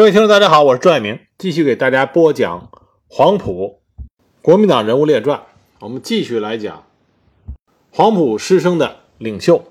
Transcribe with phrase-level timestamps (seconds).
[0.00, 2.70] 各位听众，大家好，我是朱爱明，继续给大家播讲
[3.06, 3.80] 黄埔
[4.40, 5.42] 国民党人物列传。
[5.80, 6.86] 我们继续来讲
[7.92, 9.62] 黄埔师生的领袖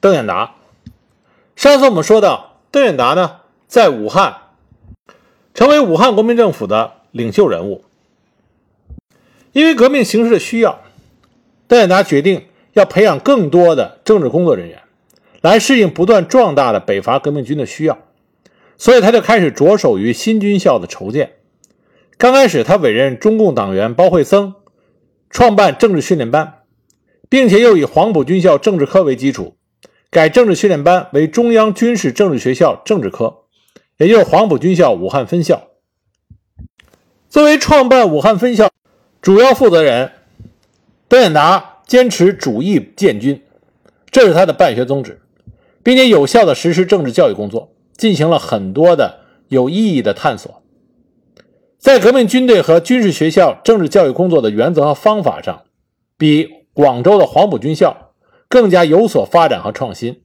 [0.00, 0.54] 邓演达。
[1.54, 4.38] 上次我们说到，邓演达呢，在武汉
[5.52, 7.84] 成为武汉国民政府的领袖人物。
[9.52, 10.80] 因为革命形势的需要，
[11.68, 14.80] 邓演达决定要培养更多的政治工作人员，
[15.42, 17.98] 来适应不断壮大的北伐革命军的需要。
[18.76, 21.34] 所以他就开始着手于新军校的筹建。
[22.16, 24.54] 刚开始，他委任中共党员包惠僧
[25.30, 26.62] 创办政治训练班，
[27.28, 29.56] 并且又以黄埔军校政治科为基础，
[30.10, 33.38] 改政治训练班为中央军事政治学校政治科，
[33.98, 35.68] 也就是黄埔军校武汉分校。
[37.28, 38.70] 作为创办武汉分校
[39.20, 40.12] 主要负责人，
[41.08, 43.42] 邓演达坚持主义建军，
[44.12, 45.20] 这是他的办学宗旨，
[45.82, 47.73] 并且有效地实施政治教育工作。
[47.96, 50.62] 进行了很多的有意义的探索，
[51.78, 55.62] 在革命军队和军事学校政治教育工作的原则和方法上，
[56.18, 58.12] 比广州的黄埔军校
[58.48, 60.22] 更加有所发展和创新。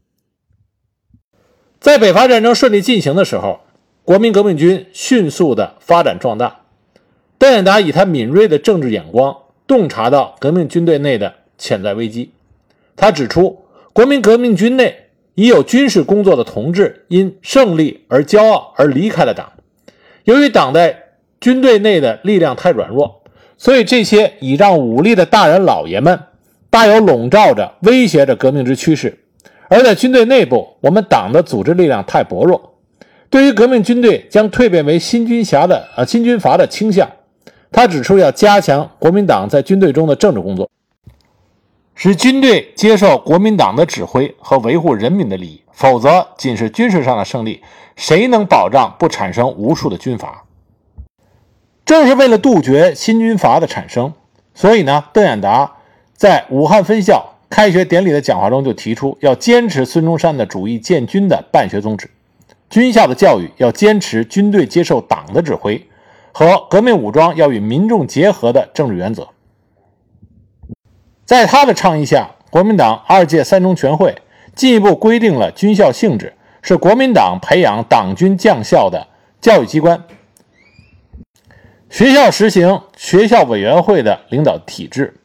[1.79, 3.59] 在北伐战争顺利进行的时候，
[4.03, 6.61] 国民革命军迅速的发展壮大。
[7.37, 12.31] 邓演达以他敏锐的政治眼光，洞察到革命军队内的潜在危机。
[12.97, 15.08] 他指出，国民革命军内。
[15.39, 19.49] 已有军事工作的同志因胜利而骄傲而离开了党。
[20.25, 21.03] 由于党在
[21.39, 23.23] 军队内的力量太软弱，
[23.57, 26.19] 所以这些倚仗武力的大人老爷们
[26.69, 29.17] 大有笼罩着、威胁着革命之趋势。
[29.69, 32.73] 而在军队内部，我们党的组织力量太薄弱。
[33.29, 37.09] 对于革命军队将蜕变为新军阀的啊新军阀的倾向，
[37.71, 40.69] 他指出要加强国民党在军队中的政治工作。
[42.01, 47.61] 使军队接受国民党的指挥和维护人民的利益，否则仅是军事上的胜利，
[47.97, 50.45] 谁能保障不产生无数的军阀？
[51.83, 54.13] 正是为了杜绝新军阀的产生，
[54.53, 55.73] 所以呢，邓演达
[56.15, 62.09] 在武汉分校开学典礼的讲话中就提出，要坚持孙中山的主义建军的办学宗旨，
[62.69, 65.85] 军校的教育要坚持军队接受党的指挥
[66.31, 69.27] 和革命武装要与民众结合的政治原则。
[71.29, 74.17] 在他的倡议下，国民党二届三中全会
[74.55, 79.05] 进一步规定了军校性质，是国民党培养党军将校的
[79.39, 80.05] 教育机关。
[81.87, 85.19] 学校实行学校委员会的领导体制。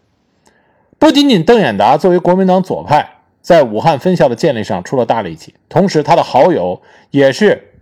[0.98, 3.08] 不仅仅邓演达作为国民党左派，
[3.40, 6.82] 在武汉分校的建立上出了大力气，同时他的好友
[7.12, 7.72] 也是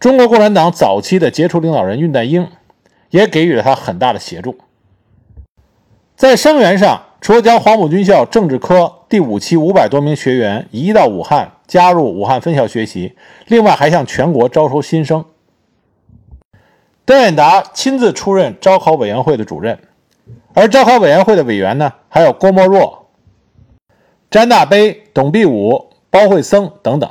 [0.00, 2.48] 中国共产党早期的杰出领导人恽代英，
[3.10, 4.58] 也给予了他很大的协助。
[6.16, 7.00] 在生源上。
[7.22, 13.14] 除了将黄埔军校政治科第五期五百多名学员移到武汉，加入武汉分校学习，
[13.46, 15.24] 另外还向全国招收新生。
[17.04, 19.78] 邓演达亲自出任招考委员会的主任，
[20.52, 23.06] 而招考委员会的委员呢，还有郭沫若、
[24.28, 27.08] 詹大悲、董必武、包惠僧等等。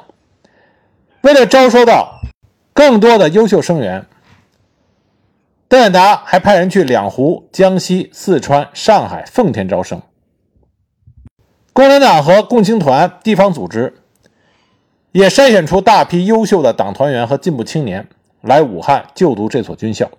[1.21, 2.19] 为了招收到
[2.73, 4.05] 更多的优秀生源。
[5.71, 10.01] 邓演达还派人去两湖、江西、四川、上海、奉天招生。
[11.71, 13.93] 共产党和共青团地方组织
[15.13, 18.05] 也筛选出大批优秀的党团员和进步青年
[18.41, 20.11] 来武汉就读这所军校。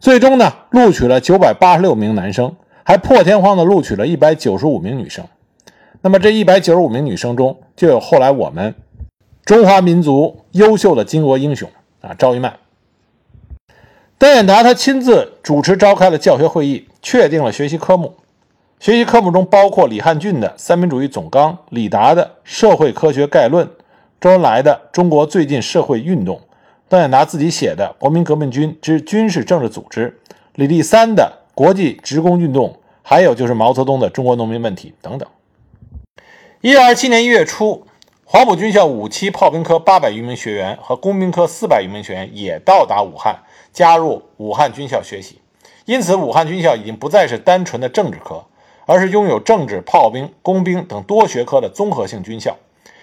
[0.00, 5.22] 最终呢，录取了九百八十六名男生，还破天荒的录取了一百九十五名女生。
[6.00, 8.74] 那么这一百九十五名女生中，就有后来我们
[9.44, 11.68] 中华民族优秀的巾帼英雄
[12.00, 12.54] 啊，赵一曼。
[14.18, 18.16] 邓演达他亲自主持召开了教学会议，确定了学习科目。
[18.80, 23.64] 学习科目中包括李汉俊的《三民主义总纲》、李达的《社会科学概论》、
[24.20, 26.36] 周恩来的《中国最近社会运动》、
[26.88, 30.10] 邓演达自己写的《国民革命军之军事政治组织》、
[30.56, 32.70] 李立三的《国际职工运动》，
[33.02, 35.28] 还有就是毛泽东的《中国农民问题》等等。
[36.60, 37.86] 一九二七年一月初，
[38.24, 43.36] 黄埔军校五期炮兵科八百余名学员和工兵科四百余名学员也到达武汉。
[43.78, 45.40] 加入武汉军校学习，
[45.84, 48.44] 因此武汉军校已经不再是单纯的政治科，
[48.86, 52.56] 而是拥有政治、炮兵、工兵等多学科的综合性军校。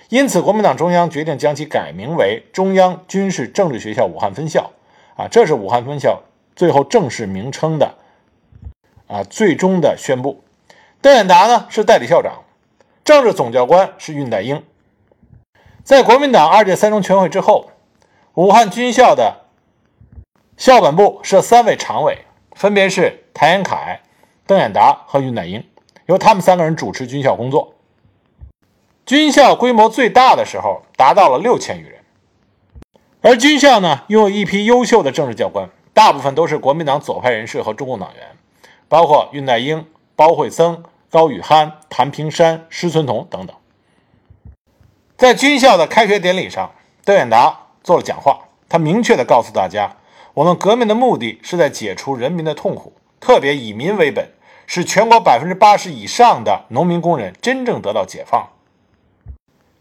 [0.09, 4.69] 因此，国民党中央决定将其改名为中央军事政治学校武汉分校。
[5.15, 6.23] 啊，这是武汉分校
[6.57, 7.95] 最后正式名称的
[9.07, 10.43] 啊最终的宣布。
[10.99, 12.43] 邓演达呢是代理校长，
[13.05, 14.61] 政治总教官是恽代英。
[15.85, 17.69] 在国民党二届三中全会之后，
[18.33, 19.44] 武汉军校的。
[20.57, 22.19] 校本部设三位常委，
[22.53, 23.99] 分别是谭延闿、
[24.47, 25.63] 邓演达和恽代英，
[26.05, 27.73] 由他们三个人主持军校工作。
[29.05, 31.99] 军校规模最大的时候达到了六千余人。
[33.21, 38.37] 而军校呢，拥有一批优秀的政治教官，大部分都是国民党左派人士和中共党员，
[38.87, 39.85] 包括恽代英、
[40.15, 43.55] 包惠僧、高语罕、谭平山、施存同等等。
[45.17, 46.71] 在军校的开学典礼上，
[47.03, 49.97] 邓演达做了讲话，他明确地告诉大家
[50.35, 52.91] ：“我们革命的目的是在解除人民的痛苦，
[53.21, 54.31] 特别以民为本，
[54.67, 58.49] 使全国百分之八十以上的农民工人真正得到解放。”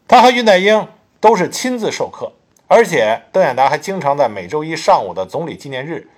[0.07, 0.87] 他和恽代英
[1.19, 2.33] 都是亲自授课。
[2.69, 6.09] 而且，邓演达还经常在每周一上午的总理纪念日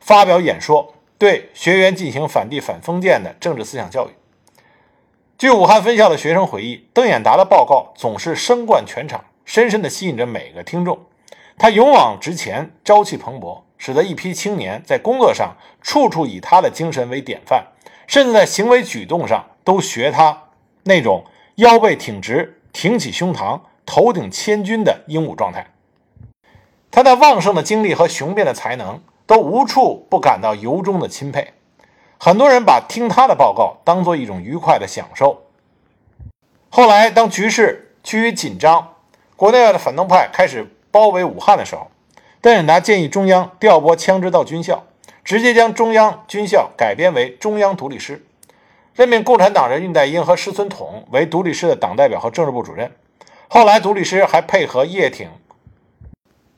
[0.00, 4.10] 发表演说，对学员进行反帝反封建的政治思想教育。
[5.38, 10.98] 据武汉分校的学生回忆，邓演达的报告总是声贯全场，深深地吸引着每个听众。
[11.56, 17.66] 他勇往直前，朝气蓬勃，使得一批青年在工作上处处以他的精神为典范，
[18.06, 20.44] 甚至在行为举动上都学他
[20.84, 21.26] 那种
[21.56, 25.66] 腰背挺直、挺起胸膛、头顶千钧的英武状态。
[26.90, 31.52] 他那旺盛的精力和雄辩的才能，都无处不感到由衷的钦佩。
[32.16, 35.42] 很多人把听他的报告当做一种愉快的享受。
[36.70, 38.94] 后来，当局势趋于紧张，
[39.36, 41.90] 国内外的反动派开始包围武汉的时候，
[42.44, 44.84] 邓演达建议中央调拨枪支到军校，
[45.24, 48.22] 直接将中央军校改编为中央独立师，
[48.92, 52.92] 任命共产党人恽代英和施存统为独立师的党代表和政治部主任。
[53.48, 55.30] 后来，独立师还配合叶挺。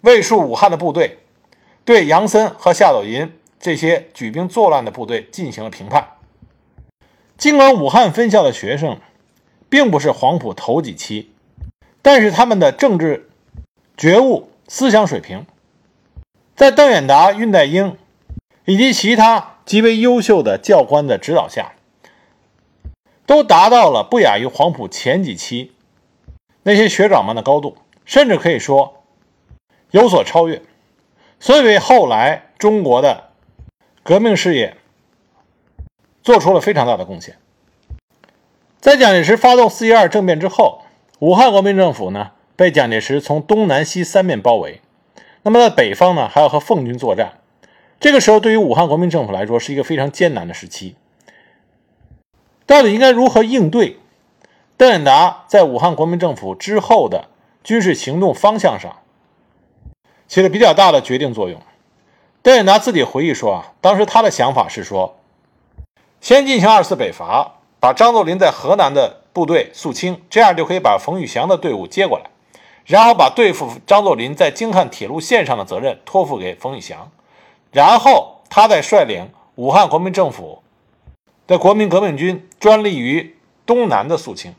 [0.00, 1.18] 卫戍武汉的部队
[1.84, 6.14] 对杨森和夏斗寅这些举兵作乱的部队进行了评判。
[7.38, 8.98] 尽管武汉分校的学生
[9.68, 11.30] 并不是黄埔头几期，
[12.02, 13.30] 但是他们的政治
[13.96, 15.46] 觉悟、思想水平，
[16.56, 17.96] 在邓演达、恽代英
[18.64, 21.74] 以及其他极为优秀的教官的指导下，
[23.26, 25.72] 都达到了不亚于黄埔前几期
[26.62, 28.94] 那些学长们的高度，甚至可以说。
[29.92, 30.62] 有所超越，
[31.38, 33.30] 所以为后来中国的
[34.02, 34.76] 革命事业
[36.22, 37.38] 做出了非常大的贡献。
[38.80, 40.82] 在蒋介石发动四一二政变之后，
[41.20, 44.80] 武汉国民政府呢被蒋介石从东南西三面包围，
[45.46, 47.34] 那么在北方呢还要和奉军作战。
[48.00, 50.96] 这个时候对于武汉国民政府来说是一个非常艰难的时期，
[52.66, 54.00] 到底应该如何应对？
[54.76, 57.26] 邓演达在武汉国民政府之后的
[57.62, 58.96] 军事行动方向上。
[60.26, 61.60] 起了比较大的决定作用。
[62.42, 65.16] 邓演达自己回忆说：“啊，当时他的想法是说，
[66.20, 72.30] 先进行二次北伐，把张作霖在河南的部队肃清，这样就可以把冯玉祥的队伍接过来，
[72.86, 77.10] 然后把对付张作霖在京汉铁路线上的责任托付给冯玉祥，
[77.70, 80.62] 然后他再率领武汉国民政府
[81.46, 83.36] 的国民革命军专利于
[83.66, 84.54] 东南的肃清。”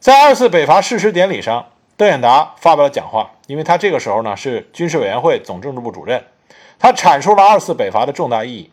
[0.00, 1.66] 在二次北伐誓师典礼上。
[1.98, 6.22] 邓演达发表了讲话，因为他这个时候呢是军事委员会总政治部主任，
[6.78, 8.70] 他阐述了二次北伐的重大意义，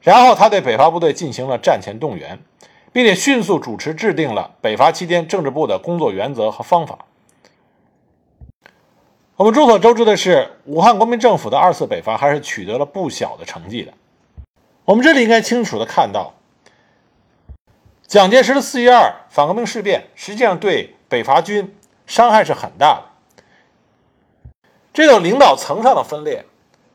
[0.00, 2.38] 然后他对北伐部队进行了战前动员，
[2.92, 6.98] 并且迅速主持制定了北伐期间政治部的工作原则和方法。
[9.36, 13.92] 我们众所周知的是，武汉国民政府的二次北伐还是取得了不小的成绩的。
[14.84, 16.34] 我们这里应该清楚的看到，
[18.06, 21.74] 蒋介石的四一二反革命事变实际上对北伐军。
[22.04, 23.04] 伤害是很大的。
[24.92, 26.44] 这种领导层上的分裂，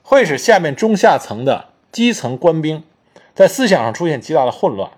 [0.04, 2.84] 会使下面中下层的基层官兵
[3.34, 4.92] 在思想上出现极大的混乱。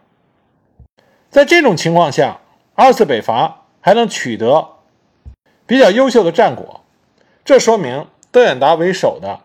[1.29, 2.39] 在这种情况下，
[2.74, 4.69] 二次北伐还能取得
[5.65, 6.81] 比较优秀的战果，
[7.45, 9.41] 这说明邓演达为首的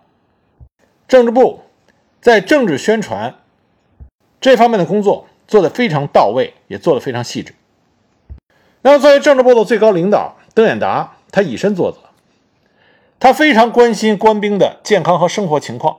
[1.07, 1.63] 政治部
[2.21, 3.35] 在政治宣传
[4.41, 7.55] 这方面的工作做得非常到位，也做得非常细致。
[8.81, 11.99] 那么，作为政治部的最高领导，邓演达他以身作则，
[13.21, 15.99] 他非常关心官兵的健康和生活情况。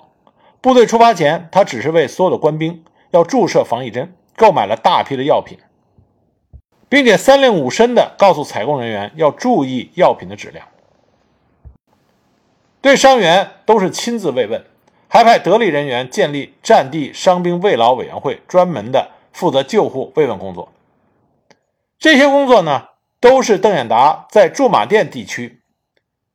[0.61, 5.57] 部队出发前，他只是为所有的官兵要注射防疫针，购买了大批的药品，
[6.95, 10.65] 并且三令五申的告诉采购人员要注意药品的质量。
[12.79, 14.63] 对伤员都是亲自慰问，
[15.09, 20.71] 还派得力人员建立战地伤兵慰劳委员会，专门的负责救护慰问工作。
[21.99, 22.87] 这些工作呢，
[23.19, 25.59] 都是邓演达在驻马店地区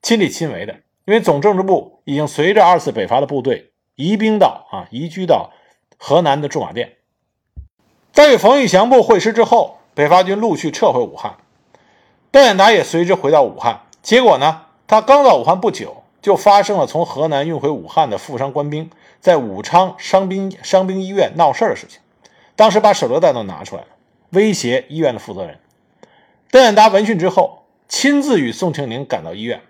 [0.02, 0.75] 亲力亲为的。
[1.07, 5.52] 因为总政治部已经随着二次北伐的部队移兵到啊，移居到
[5.97, 6.99] 河南的驻马店。
[8.12, 11.37] 在与冯玉祥部会师之后，北伐军陆续撤回武汉，
[12.31, 13.83] 邓演达也随之回到武汉。
[14.03, 22.01] 结果呢，他刚到武汉不久，就发生了从河南运回武汉的负伤官兵在武昌伤兵伤兵医院闹事的事情。
[22.57, 23.89] 当时把手榴弹都拿出来了。
[24.31, 25.59] 威胁医院的负责人，
[26.51, 29.61] 邓演达闻讯之后，亲自与宋庆龄赶到医院，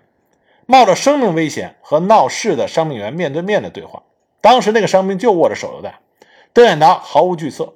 [0.67, 4.03] 冒着生命危险和闹事的伤病员面对面的对话。
[4.39, 5.95] 当时那个伤兵就握着手榴弹，
[6.53, 7.73] 邓演达毫无惧色。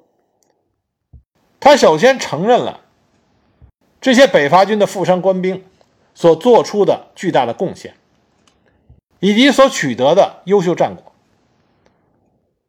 [1.66, 2.82] 他首先承认了
[4.00, 5.64] 这些北伐军的负伤官兵
[6.14, 7.96] 所做出的巨大的贡献，
[9.18, 11.12] 以及所取得的优秀战果。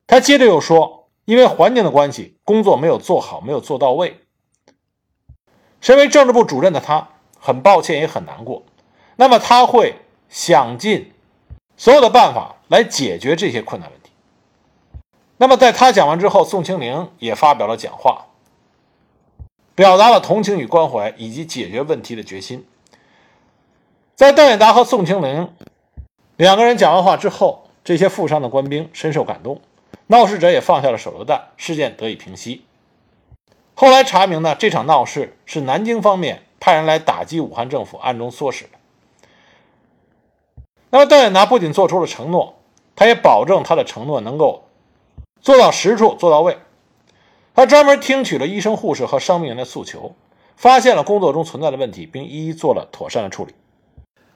[0.08, 4.22] 他接着又说：“因为环境的关系，工作没有做好，没有做到位。
[5.80, 8.64] 身为政治部主任的他，很抱歉，也很难过。
[9.18, 9.94] 那么他会
[10.28, 11.14] 想尽
[11.76, 14.10] 所有的办法来解决这些困难问题。”
[15.38, 18.24] 那么在他讲完之后，宋庆龄也发表了讲话。
[19.78, 22.66] 表达了同情与关怀，以及解决问题的决心。
[24.16, 25.54] 在邓演达和宋庆龄
[26.36, 29.62] 两个人讲完话之后，这些负伤的官兵深受感动，
[30.08, 32.66] 闹事者也放下了手榴弹，事件得以平息。
[33.76, 38.72] 后来查明呢，这场闹事是南京方面派人来打击武汉政府，暗中唆使的。
[40.90, 42.56] 那么邓演达不仅做出了承诺，
[42.96, 44.64] 他也保证他的承诺能够
[45.40, 46.58] 做到实处，做到位。
[47.58, 50.14] 他专门听取了医生、护士和伤病员的诉求，
[50.56, 53.56] 发现了工作中存在的问题，并一一做了妥善的处理。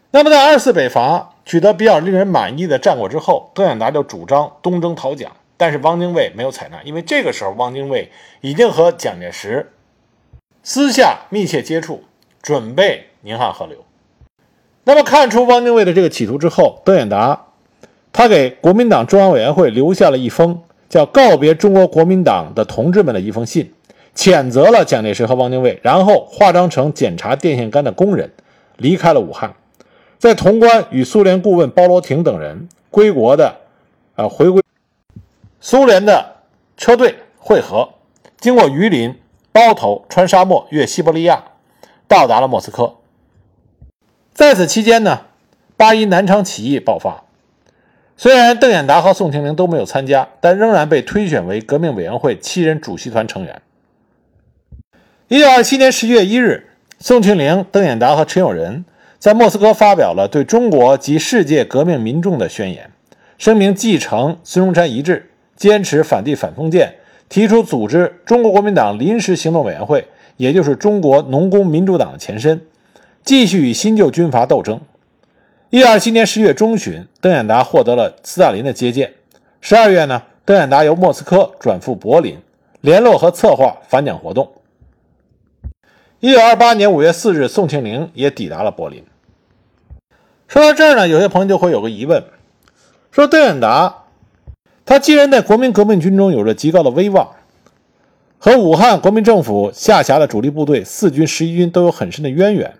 [0.10, 8.12] 那么，在二次北伐取得比较令人满意的战果之后，邓演达就主张东征讨蒋，但是汪精卫没有采纳，因为这个时候汪精卫
[8.42, 9.72] 已经和蒋介石
[10.63, 12.04] 私下密切接触，
[12.42, 13.86] 准备宁汉合流。
[14.86, 17.50] 那么，看出汪精卫的这个企图之后，邓演达
[18.12, 20.63] 他给国民党中央委员会留下了一封。
[20.92, 23.72] 叫告别中国国民党的同志们的一封信，
[24.14, 28.30] 谴责了蒋介石和汪精卫，然后化妆成检查电线杆的工人，
[28.76, 29.54] 离开了武汉，
[30.20, 33.56] 在潼关与苏联顾问包罗廷等人归国的，
[34.18, 34.62] 呃，回归
[35.62, 36.36] 苏联的
[36.76, 37.88] 车队会合，
[38.42, 39.16] 经过榆林、
[39.54, 41.42] 包头，穿沙漠，越西伯利亚，
[42.06, 42.96] 到达了莫斯科。
[44.34, 45.22] 在此期间呢，
[45.78, 47.24] 八一南昌起义爆发。
[48.22, 53.60] 虽然邓演达和宋庆龄都没有参加，但仍然被推选为革命委员会七人主席团成员。
[55.28, 56.68] 一九二七年十一月一日，
[57.00, 58.86] 宋庆龄、邓演达和陈友仁
[59.18, 62.92] 在莫斯科发表了对中国及世界革命民众的宣言，
[63.40, 66.94] 声明继承孙中山遗志，坚持反帝反封建，
[67.28, 72.62] 提出组织中国国民党临时行动委员会，也就是中国农工民主党的前身，
[73.24, 74.80] 继续与新旧军阀斗争。
[75.74, 79.13] 一九二七年十月中旬，邓演达获得了斯大林的接见。
[79.62, 82.38] 十二月呢，邓演达由莫斯科转赴柏林，
[82.82, 84.51] 联络和策划反蒋活动。
[86.20, 89.01] 一九二八年五月四日，宋庆龄也抵达了柏林。
[90.50, 92.22] 说到这儿呢，有些朋友就会有个疑问：
[93.10, 94.04] 说邓演达
[94.86, 97.30] 他既然在国民革命军中有着极高的威望，
[98.38, 102.74] 和武汉国民政府下辖的主力部队四军、十一军都有很深的渊源，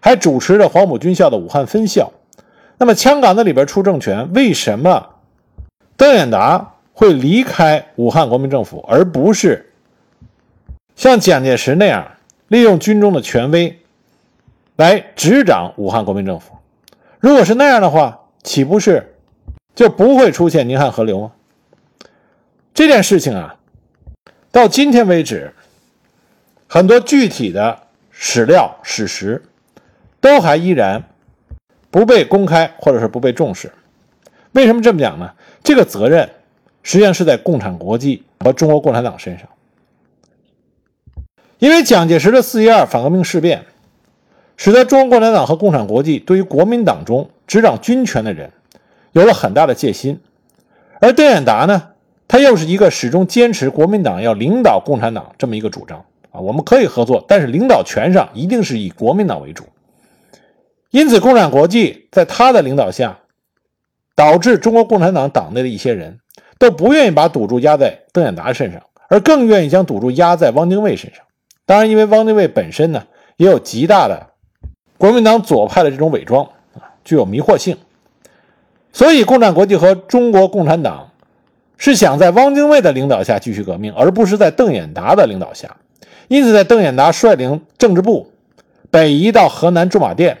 [0.00, 2.12] 还主持着黄埔军校的武汉分校。
[2.78, 5.14] 那么，枪杆子里边出政权，为什么
[5.96, 9.72] 邓演达会离开武汉国民政府，而不是
[10.94, 12.12] 像蒋介石那样
[12.48, 13.80] 利用军中的权威
[14.76, 16.52] 来执掌武汉国民政府？
[17.18, 19.14] 如果是那样的话，岂不是
[19.74, 21.32] 就不会出现宁汉合流吗？
[22.74, 23.56] 这件事情啊，
[24.52, 25.54] 到今天为止，
[26.68, 29.42] 很多具体的史料、史实
[30.20, 31.02] 都还依然。
[31.96, 33.72] 不被公开，或者是不被重视，
[34.52, 35.32] 为什么这么讲呢？
[35.64, 36.28] 这个责任
[36.82, 39.48] 实际上是在共产国际和中国共产党身上，
[41.58, 43.64] 因为蒋介石的四一二反革命事变，
[44.58, 48.52] 使得中国共产党和共产国际对于国民党中执掌军权的人
[49.12, 50.20] 有了很大的戒心，
[51.00, 51.82] 而邓演达呢，
[52.28, 59.64] 他又是一个始终坚持国民党要领导共产党这么一个主张啊，我们可以合作，但是领导权上一定是以国民党为主。
[60.96, 63.18] 因此，共产国际在他的领导下，
[64.14, 66.20] 导致中国共产党党内的一些人
[66.58, 71.22] 都不愿意把赌注压在邓演达身上，而更愿意将赌注压在汪精卫身上。
[71.66, 73.04] 当然，因为汪精卫本身呢，
[73.36, 74.28] 也有极大的
[74.96, 77.76] 国民党左派的这种伪装啊，具有迷惑性，
[78.90, 81.10] 所以共产国际和中国共产党
[81.76, 85.76] 是想在汪精卫的领导下继续革命，而不是在邓演达的领导下。
[86.28, 88.32] 因此，在邓演达率领政治部
[88.90, 90.38] 北移到河南驻马店。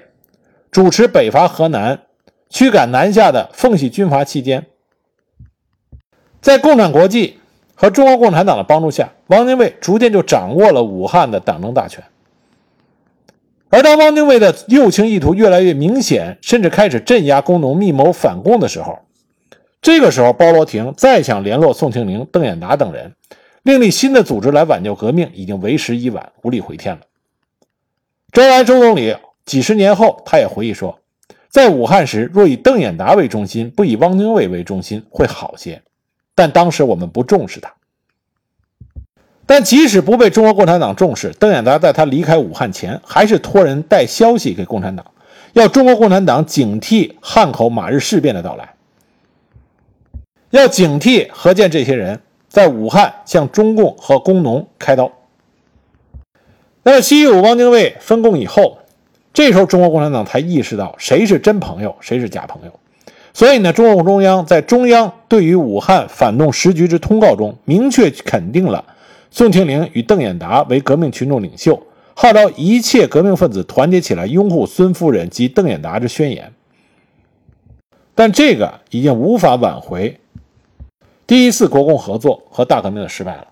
[0.76, 2.02] 主持北伐河南、
[2.50, 4.66] 驱赶南下的奉系军阀期间，
[6.42, 7.38] 在共产国际
[7.74, 12.04] 和中国共产党的帮助下，汪精卫逐渐就掌握了武汉的党政大权。
[13.70, 18.98] 而当汪精卫的右倾意图越来越明显，甚至开始镇压工农、密谋反共的时候，
[19.80, 23.14] 这个时候包罗廷再想联络宋庆龄、邓演达等人，
[23.62, 27.00] 另立新的组织来挽救革命，已经为时已晚，无力回天了。
[28.30, 29.16] 周恩来周总理。
[29.46, 30.98] 几十年后，他也回忆说，
[31.48, 35.80] 在武汉时，若以邓演达为中心，不以汪精卫为中心，会好些。
[36.34, 37.72] 但当时我们不重视他。
[39.46, 45.06] 但即使不被中国共产党重视，邓演达在他离开武汉前，还是托人带消息给共产党，
[45.52, 48.74] 要中国共产党警惕汉口马日事变的到来，
[50.50, 55.12] 要警惕何键这些人在武汉向中共和工农开刀。
[56.82, 58.78] 那么西武、汪精卫分共以后，
[59.36, 62.72] 这时候中国共产党才意识到谁是真朋友，谁是假朋友。
[63.34, 68.82] 所以呢，中共中央在中央对于武汉反动时局之通告中，明确肯定了。
[69.30, 71.78] 宋庆龄与邓演达为革命群众领袖，
[72.14, 76.50] 号召一切革命分子团结起来拥护孙夫人及邓演达之宣言。
[78.14, 80.18] 但这个已经无法挽回
[81.26, 83.48] 第一次国共合作和大革命的失败了。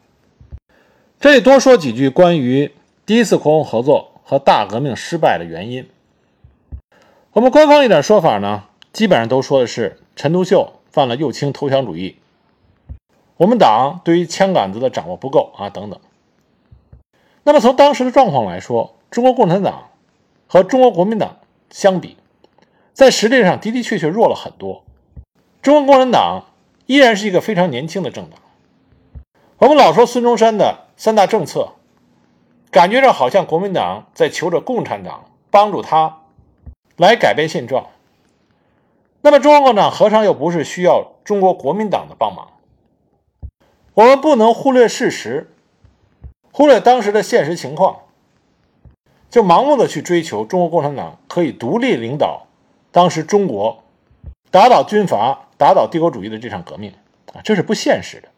[1.21, 2.71] 这里多说几句关于
[3.05, 5.89] 第一次国共合作和大革命失败的原因。
[7.33, 12.17] 我们官方一点说法呢，基本上都说的是陈独秀犯了右倾投降主义。
[13.37, 16.01] 我们党对于枪杆子的掌握不够啊，等等。
[17.43, 19.91] 那么从当时的状况来说，中国共产党
[20.47, 21.37] 和中国国民党
[21.69, 22.17] 相比，
[22.93, 24.85] 在实力上的的确确弱了很多。
[25.61, 26.45] 中国共产党
[26.87, 28.39] 依然是一个非常年轻的政党。
[29.59, 31.73] 我们老说孙中山的三大政策，
[32.75, 36.23] 感觉上好像国民党在求着共产党帮助他
[36.97, 37.87] 来改变现状。
[39.21, 42.49] 那么中国共产党何尝又不是需要中国国民党的帮忙？
[43.95, 45.55] 我们不能忽略事实，
[46.51, 48.01] 忽略当时的现实情况，
[49.31, 52.49] 就盲目的去追求中国共产党可以独立领导
[52.91, 53.85] 当时中国
[54.51, 56.93] 打倒军阀、打倒帝国主义的这场革命
[57.33, 58.29] 啊，这是不现实的。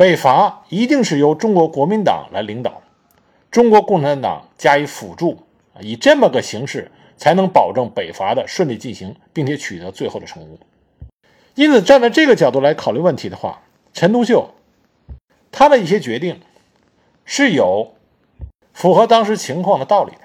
[0.00, 2.80] 北伐一定是由中国国民党来领导，
[3.50, 5.36] 中国共产党加以辅助，
[5.78, 10.58] 以这么个形式才能保证北伐的顺利进行，并且取得最后的成功。
[11.54, 13.60] 因此，站在这个角度来考虑问题的话，
[13.92, 14.54] 陈独秀，
[15.52, 16.40] 他的一些决定
[17.26, 17.92] 是有
[18.72, 20.20] 符合当时情况的道理的。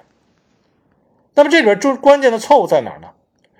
[1.33, 3.09] 那么这里边最关键的错误在哪儿呢？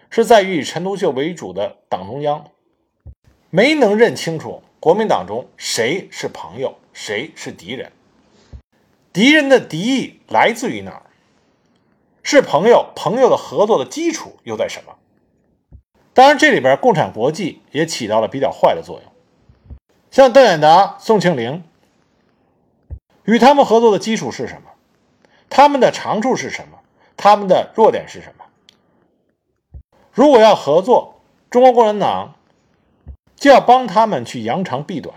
[0.09, 2.45] 是在于以陈独秀为主的党中央
[3.49, 7.91] 没能认清楚国民党中谁是朋友，谁是敌人。
[9.11, 11.03] 敌人的敌意来自于哪儿？
[12.21, 14.95] 是朋友，朋友的合作的基础又在什么？
[16.13, 19.11] 当然，这里边共产国际也起到了比较坏的作用。
[20.11, 21.63] 像邓演达、宋庆龄，
[23.25, 24.71] 与他们合作的基础是什么？
[25.49, 26.79] 他们的长处是什么？
[27.17, 28.45] 他们的弱点是什么？
[30.11, 32.35] 如果要合作，中国共产党
[33.35, 35.15] 就要帮他们去扬长避短。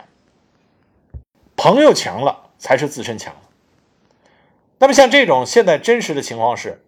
[1.56, 3.34] 朋友强了，才是自身强。
[4.78, 6.82] 那么，像这种现在真实的情况是，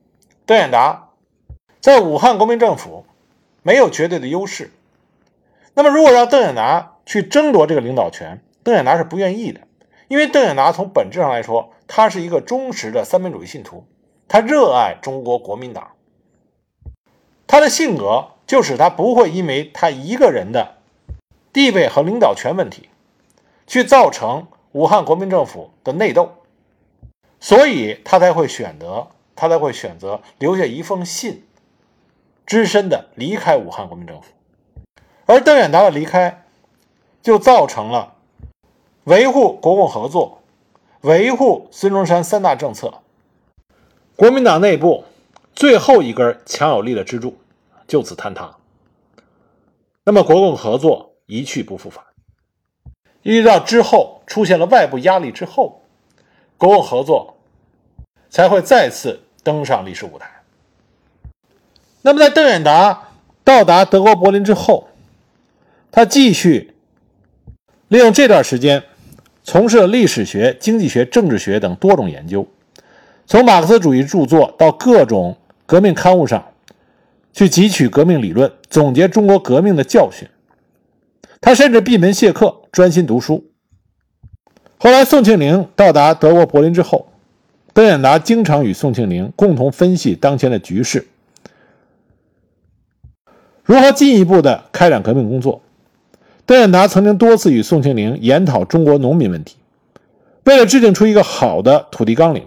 [0.46, 1.10] 邓演达
[1.80, 3.04] 在武汉国民政府
[3.62, 4.70] 没有绝对的优势。
[5.74, 9.62] 那么，如果让邓演达，去争夺这个领导权，邓演达是不愿意的，
[10.06, 13.84] 因为邓演达从本质上来说，他是一个忠实的三民主义信徒，
[14.28, 15.92] 他热爱中国国民党，
[17.48, 20.76] 他的性格就使他不会因为他一个人的
[21.52, 22.88] 地位和领导权问题，
[23.66, 26.36] 去造成武汉国民政府的内斗，
[27.38, 31.44] 所以他才会选择，他才会选择留下一封信，
[32.46, 34.28] 只身的离开武汉国民政府，
[35.26, 36.44] 而邓演达的离开。
[37.22, 38.14] 就造成了
[39.04, 40.40] 维护国共合作、
[41.02, 43.02] 维护孙中山三大政策，
[44.16, 45.04] 国民党内部
[45.52, 47.36] 最后一根强有力的支柱
[47.86, 48.56] 就此坍塌。
[50.04, 52.04] 那么国共合作一去不复返，
[53.22, 55.80] 一直到之后出现了外部压力之后，
[56.58, 57.36] 国共合作
[58.28, 60.28] 才会再次登上历史舞台。
[62.02, 63.10] 那么在邓演达
[63.44, 64.88] 到达德国柏林之后，
[65.92, 66.74] 他继续。
[67.88, 68.84] 利用这段时间，
[69.42, 72.46] 从事历史学、经济学、政治学等多种研究，
[73.26, 76.52] 从马克思主义著作到各种革命刊物上，
[77.32, 80.28] 去汲取革命理论，总结中国革命的教训。
[81.40, 83.44] 他甚至闭门谢客，专心读书。
[84.76, 87.09] 后来，宋庆龄到达德国柏林之后，
[87.72, 91.07] 邓演达经常与宋庆龄共同分析当前的局势，
[93.64, 95.62] 如何进一步的开展革命工作。
[96.44, 99.57] 邓演达曾经多次与宋庆龄研讨中国农民问题，
[100.44, 102.46] 为了制定出一个好的土地纲领，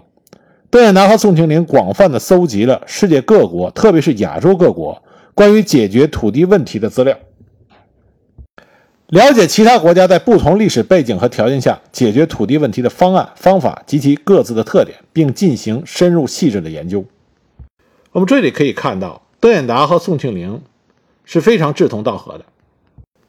[0.70, 5.02] 邓演达和宋庆龄广泛的搜集了世界各国，特别是亚洲各国
[5.34, 7.16] 关于解决土地问题的资料，
[9.08, 17.04] 了解其他国家在不同历史背景和条件下解决土地问题的方案方法及其各自的特点，并进行深入细致的研究。
[18.12, 19.20] 我们这里可以看到。
[19.40, 20.62] 邓演达和宋庆龄
[21.26, 22.46] 是非常志同道合的，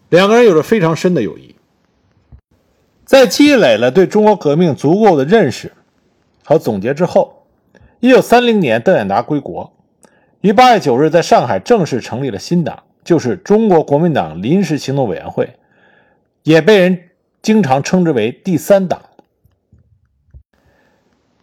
[0.08, 1.56] 两个人有着非常深的友谊。
[3.04, 5.74] 在积累了对中国革命足够的认识
[6.46, 7.44] 和总结之后，
[8.00, 9.74] 一九三零年，邓演达归国，
[10.40, 15.50] 于八月九日在上海正式成立了新党，就是中国国民党临时行动委员会，
[16.46, 17.10] 也被人
[17.42, 19.02] 经常称之为第三党。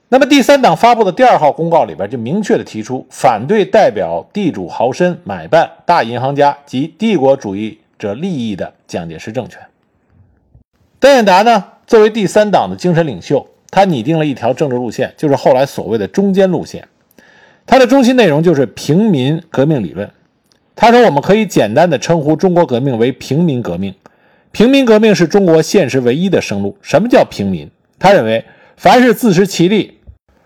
[0.09, 9.61] 那么，第三党发布的第二号公告里边就明确的提出，反对代表地主豪绅、买办、大银行家及帝国主义者利益的蒋介石政权。
[11.01, 16.87] 邓演达呢，作为第三党的精神领袖，他拟定了一条政治路线，就是后来所谓的中间路线。
[17.67, 20.09] 它的中心内容就是平民革命理论。
[20.77, 23.93] 他说，我们可以简单的称呼中国革命为平民革命。
[24.53, 26.77] 平民革命是中国现实唯一的生路。
[26.83, 27.71] 什么叫平民？
[27.99, 28.45] 他认为，
[28.77, 29.99] 凡是自食其力。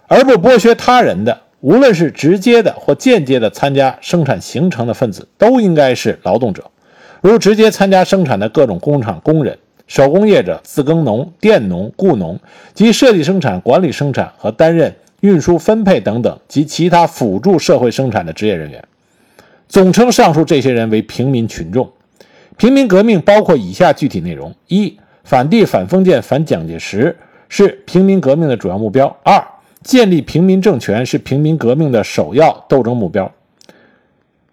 [0.07, 6.71] 而不剥削他人的，无论是直接的或间接的参加生产形成的分子，都应该是劳动者，
[7.21, 12.39] 如直接参加生产的各种工厂工人、手工业者、自耕农、佃农、雇农
[12.73, 18.85] 及设计生产、管理生产和担任运输分配等等及其他辅助社会生产的职业人员。
[19.69, 21.91] 总称上述这些人为平民群众。
[22.57, 27.15] 平民革命包括以下具体内容：一、反帝、反封建、反蒋介石
[27.49, 29.47] 是平民革命的主要目标；二、
[29.83, 33.31] 建立平民政权是平民革命的首要斗争目标。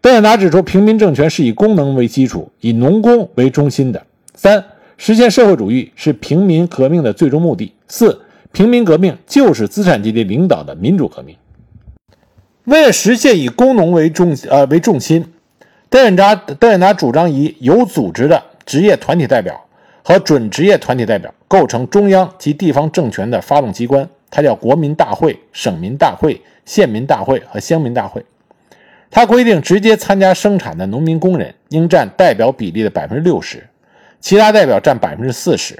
[0.02, 4.06] 邓演达指出，平民政权是以功能为基础、以农工为中心的。
[4.36, 4.62] 三、
[4.98, 7.72] 实现社会主义是平民革命的最终目的。
[7.88, 11.34] 四、平民革命就是资产阶级领导的民主革命。
[12.66, 15.24] 为了实现以工农为中呃为重心，
[15.94, 19.64] 邓演达邓演达主张以有组织的职业团体代表
[20.04, 24.10] 和准职业团体代表构成中央及地方政权的发动机关。
[24.32, 28.26] 它叫国民大会、省民大会、县民大会和乡民大会。
[29.12, 33.68] 它规定，直接参加生产的农民工人应占代表比例的百分之六十，
[34.20, 35.78] 其他代表占百分之四十。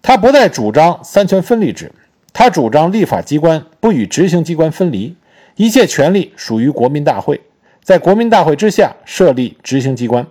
[0.00, 1.92] 他不再主张三权分立制，
[2.32, 5.14] 他主张立法机关不与执行机关分离，
[5.56, 7.42] 一切权力属于国民大会，
[7.88, 10.26] 在国民大会之下设立执行机关，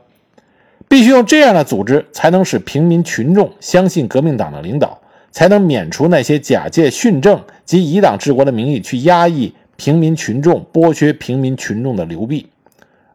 [0.88, 5.02] 必须用这样的组织才能使平民群众相信革命党的领导。
[5.32, 12.48] 才能免除那些假借训政及以党治国的名义去压抑平民群众、剥削平民群众的流弊，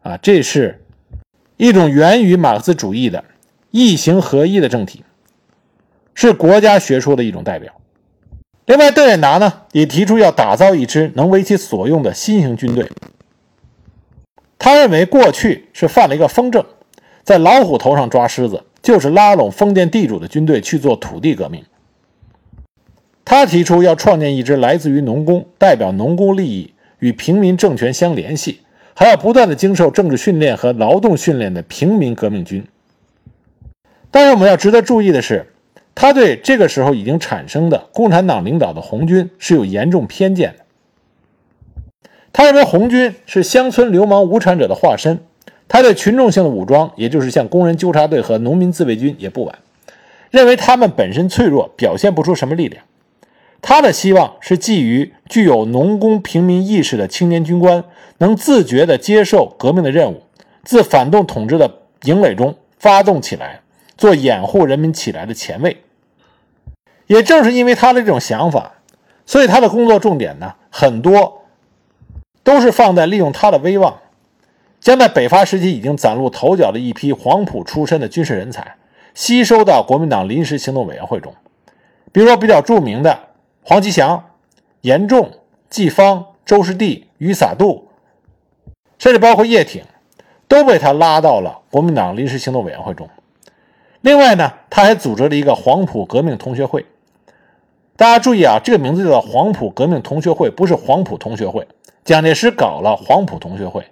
[0.01, 0.81] 啊，这是
[1.55, 3.23] 一种源于马克思主义的
[3.71, 5.05] 异形合一的政体，
[6.13, 7.73] 是国家学说的一种代表。
[8.65, 12.89] 另外，邓演达呢也提出要打造一支能为其所用的新型军队。
[14.63, 16.63] 他认为过去是犯了一个疯政，
[17.21, 21.65] 在老虎头上抓狮子，就是拉拢封建地主的军队去做土地革命。
[23.25, 28.61] 他提出要创建一支来自于农工、代表农工利益、与平民政权相联系，
[28.93, 32.63] 还要不断的经受政治训练和劳动训练的平民革命军。
[34.11, 35.45] 但是，我们要值得注意的是，
[35.93, 40.62] 他对这个时候已经产生的共产党领导的红军是有严重偏见的。
[42.33, 45.23] 他认为红军是乡村流氓无产者的化身，
[45.67, 49.59] 他对群众性的武装，也就是像工人纠察队和农民自卫军也不满，
[50.31, 52.83] 认为他们本身脆弱，表现不出什么力量。
[53.61, 57.85] 他的希望是基于具有农工平民意识的青年军官
[58.17, 60.23] 能自觉地接受革命的任务，
[60.63, 61.71] 自反动统治的
[62.03, 63.61] 营垒中发动起来，
[63.95, 65.77] 做掩护人民起来的前卫。
[67.05, 68.73] 也正是因为他的这种想法，
[69.25, 71.42] 所以他的工作重点呢，很多
[72.43, 73.99] 都是放在利用他的威望，
[74.79, 78.75] 将在北伐时期已经崭露头角的一批黄埔出身的军事人才
[79.13, 81.33] 吸收到国民党临时行动委员会中，
[82.11, 83.19] 比如说比较著名的。
[83.65, 84.25] 黄吉祥、
[84.81, 85.31] 严仲、
[85.69, 87.87] 季芳、周士第、于洒度，
[88.99, 89.81] 甚至包括叶挺，
[90.49, 93.09] 都被他拉到了国民党临时行动委员会中。
[94.01, 96.85] 另外呢，他还组织了一个黄埔革命同学会。
[97.95, 101.65] 大家注意啊，这个名字叫做黄埔革命同学会，不是黄埔同学会。
[102.03, 103.85] 蒋介石搞了黄埔同学会，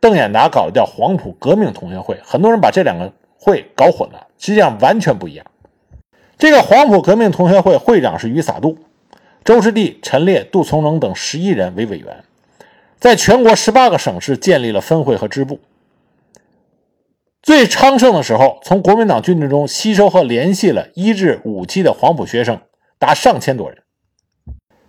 [0.00, 2.20] 邓演达搞的叫黄埔革命同学会。
[2.22, 5.46] 很多人把这两个会搞混了，实际上完全不一样。
[6.36, 8.76] 这个黄埔革命同学会会长是于洒度。
[9.44, 12.24] 周士第、陈烈、杜从容等十一人为委员，
[12.98, 15.60] 在全国十八个省市建立了分会和支部。
[17.42, 22.58] 最昌盛的时候，从国民党军队中吸收和联系了一至五期的黄埔学生
[22.98, 23.82] 达上千多人，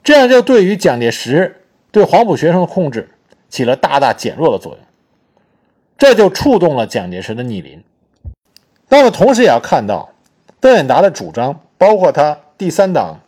[0.03, 1.64] 这样就对于蒋介石
[1.95, 3.07] 对黄埔学生的控制
[3.47, 4.81] 起了大大减弱的作用，
[5.97, 7.81] 这就触动了蒋介石的逆鳞。
[8.89, 10.09] 那么，同时也要看到
[10.59, 13.21] 邓演达的主张，包括他第三党。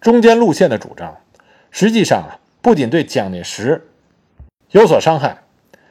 [0.00, 1.16] 中间路线的主张，
[1.70, 3.86] 实际上啊，不仅对蒋介石
[4.72, 5.38] 有所伤害，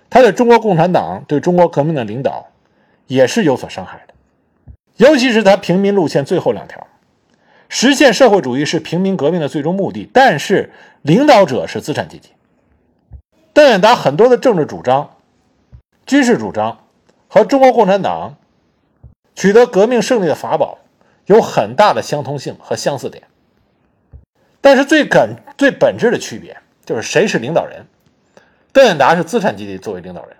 [0.09, 2.47] 他对中国共产党、对中国革命的领导
[3.07, 4.13] 也是有所伤害的。
[4.97, 6.85] 尤其是他平民路线最后两条，
[7.69, 12.29] 实现社会主义是平民革命的最终目的，但是领导者是资产阶级。
[13.53, 15.17] 邓演达很多的政治主张、
[16.05, 16.85] 军事主张
[17.27, 18.35] 和中国共产党
[19.35, 20.79] 取得革命胜利的法宝
[21.27, 23.23] 有很大的相通性和相似点，
[24.61, 27.85] 但是最根最本质的区别就是谁是领导人。
[28.71, 30.37] 邓演达是资产阶级作为领导人，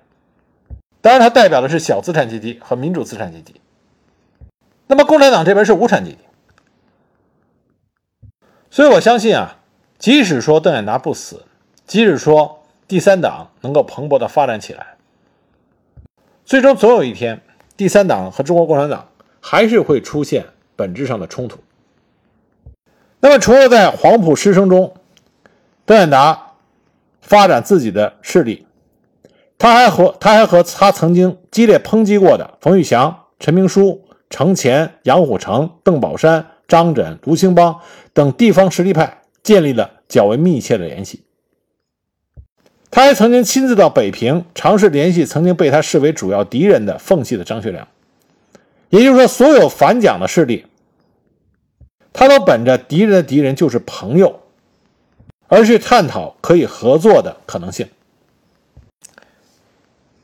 [1.02, 3.62] 当然他代表的是小资产阶级和民主资产阶级。
[4.88, 6.18] 那么共产党这边是无产阶级，
[8.72, 9.58] 所以我相信啊，
[9.98, 11.44] 即使说邓演达不死，
[11.88, 14.96] 即使说第三党能够蓬勃的发展起来，
[16.46, 17.42] 最终总有一天，
[17.76, 19.10] 第三党和中国共产党
[19.42, 21.60] 还是会出现本质上的冲突。
[23.20, 24.94] 那么除了在黄埔师生中，
[25.86, 26.54] 邓演达
[27.22, 28.68] 发展自己的势力，
[29.58, 34.06] 他还和他还和他曾经激烈抨击过的冯玉祥、陈明书。
[34.32, 37.82] 程潜、杨虎城、邓宝山、张震、卢兴邦
[38.14, 41.24] 等地方实力派建立了较为密切的联系。
[42.92, 47.88] 他还曾经亲自到北平，尝试联系曾经被他视为主要敌人的奉系的张学良。
[48.90, 50.66] 也就是说，所有反蒋的势力，
[52.14, 54.40] 他都本着敌人的敌人就是朋友，
[55.48, 57.88] 而去探讨可以合作的可能性。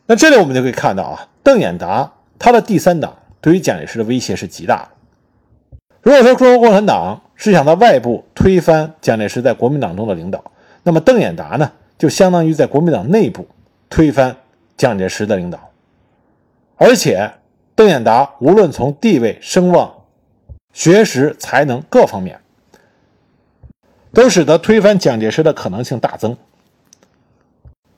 [0.08, 3.18] 那这里我们就可以看到啊，邓演达他的第三党。
[3.42, 4.95] 对于蒋介石的威胁是极大的。
[6.06, 10.44] 如果说中国共产党是想在外部推翻蒋介石在国民党中的领导，
[10.84, 13.48] 那么邓演达呢，就相当于在国民党内部
[13.90, 14.38] 推翻
[14.78, 15.60] 蒋介石的领导。
[16.76, 17.32] 而且，
[17.74, 19.92] 邓演达无论从地位、声望、
[20.74, 22.40] 学识、才能各方面，
[24.14, 26.38] 都使得推翻蒋介石的可能性大增。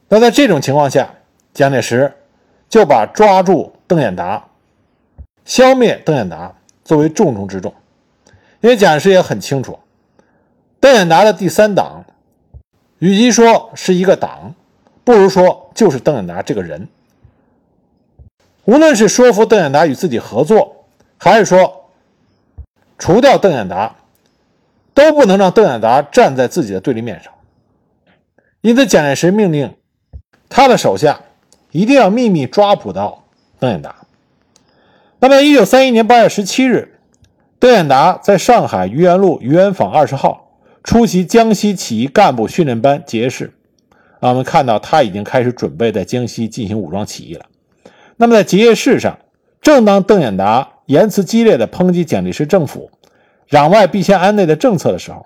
[0.08, 1.10] 那在这种情况下，
[1.54, 2.13] 蒋介石
[2.70, 4.46] 就把抓住邓演达。
[5.43, 7.74] 消灭邓演达作为重中之重，
[8.67, 9.80] 因为蒋介石也很清楚，
[10.82, 12.03] 邓演达的第三党，
[12.99, 14.56] 与其说是一个党，
[15.06, 16.89] 不如说就是邓演达这个人。
[18.65, 20.84] 无论是说服邓演达与自己合作，
[21.17, 21.91] 还是说
[22.97, 23.95] 除掉邓演达，
[24.93, 27.32] 都不能让邓演达站在自己的对立面上。
[28.60, 29.73] 因此，蒋介石命令
[30.49, 31.21] 他的手下
[31.71, 33.23] 一定要秘密抓捕到
[33.60, 33.95] 邓演达。
[35.19, 36.96] 那么，一九三一年八月十七日，
[37.60, 40.52] 邓演达在上海愚园路愚园坊二十号
[40.84, 43.54] 出席江西起义干部训练班结业式。
[44.20, 47.46] 啊，我们看到他已经开始准备在江西进行武装起义了。
[48.15, 49.17] 那么，在结业式上，
[49.62, 52.89] 正当邓演达言辞激烈的抨击蒋介石政府
[53.50, 55.26] “攘外必先安内”的政策的时候，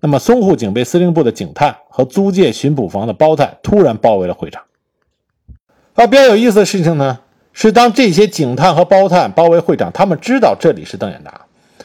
[0.00, 4.62] 那么淞沪警备司令部的警探和租界巡捕房的包探突然包围了会场。
[5.94, 7.18] 啊，比较有意思的事情呢。
[7.54, 11.41] 是当这些警探和包探包围会场，他们知道这里是邓演达，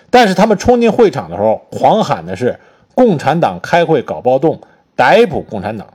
[0.10, 2.60] 但是他们冲进会场的时候，狂喊的是
[2.96, 4.62] “共产党开会搞暴动，
[4.96, 5.88] 逮捕共产党”。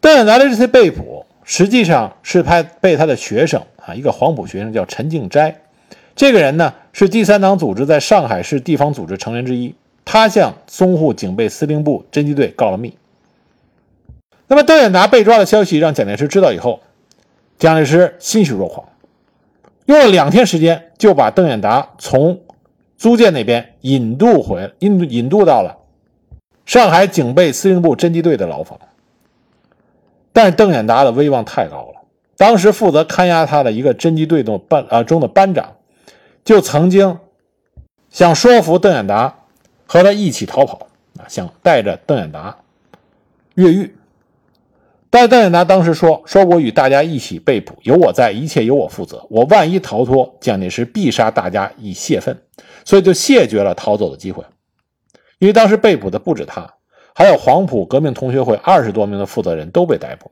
[0.00, 5.62] 邓演达的这次被捕，实际上是派被他的学生啊，一个黄埔学生叫陈敬斋，
[6.14, 9.74] 这个人呢是第三党组织在上海市地方组织成员之一，
[10.04, 12.96] 他向淞沪警备司令部侦缉队告了密。
[14.48, 16.80] 那么邓演达被抓的消息让蒋介石知道以后。
[17.58, 18.88] 蒋介石欣喜若狂，
[19.86, 22.40] 用了两天时间就把邓演达从
[23.02, 25.78] 租界那边引渡回引引渡到了
[26.64, 28.78] 上海警备司令部侦缉队的牢房。
[30.32, 32.02] 但是邓演达的威望太高了，
[32.36, 35.78] 当时负责看押他的一个侦缉队的班啊中的班长，
[36.44, 37.18] 就曾经
[38.08, 39.36] 想说服邓演达
[39.84, 40.86] 和他一起逃跑
[41.18, 42.56] 啊，想带着邓演达
[43.56, 43.96] 越狱。
[45.10, 49.26] 但邓演达当时说：“说我与大家一起被捕，有我在，一切由我负责。
[49.28, 52.34] 我万一逃脱，蒋介石必杀大家以泄愤，
[52.84, 54.44] 所以就谢绝了逃走的机会。
[55.38, 56.74] 因为当时被捕的不止他，
[57.14, 60.30] 还有黄埔革命同学会二十多名的负责人都被逮捕。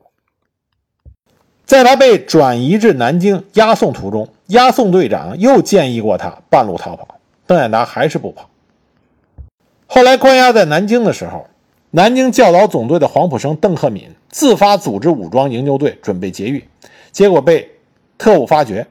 [1.65, 8.49] 在他被转移至南京押送途中，押送队长又建议过他半路逃跑，邓演达还是不跑。
[9.87, 11.47] 后来关押在南京的时候。”
[11.93, 16.63] 南京教导总队的黄埔生邓克敏自发组织武装营救队，准备劫狱，
[17.11, 17.69] 结果被
[18.17, 18.87] 特务发觉。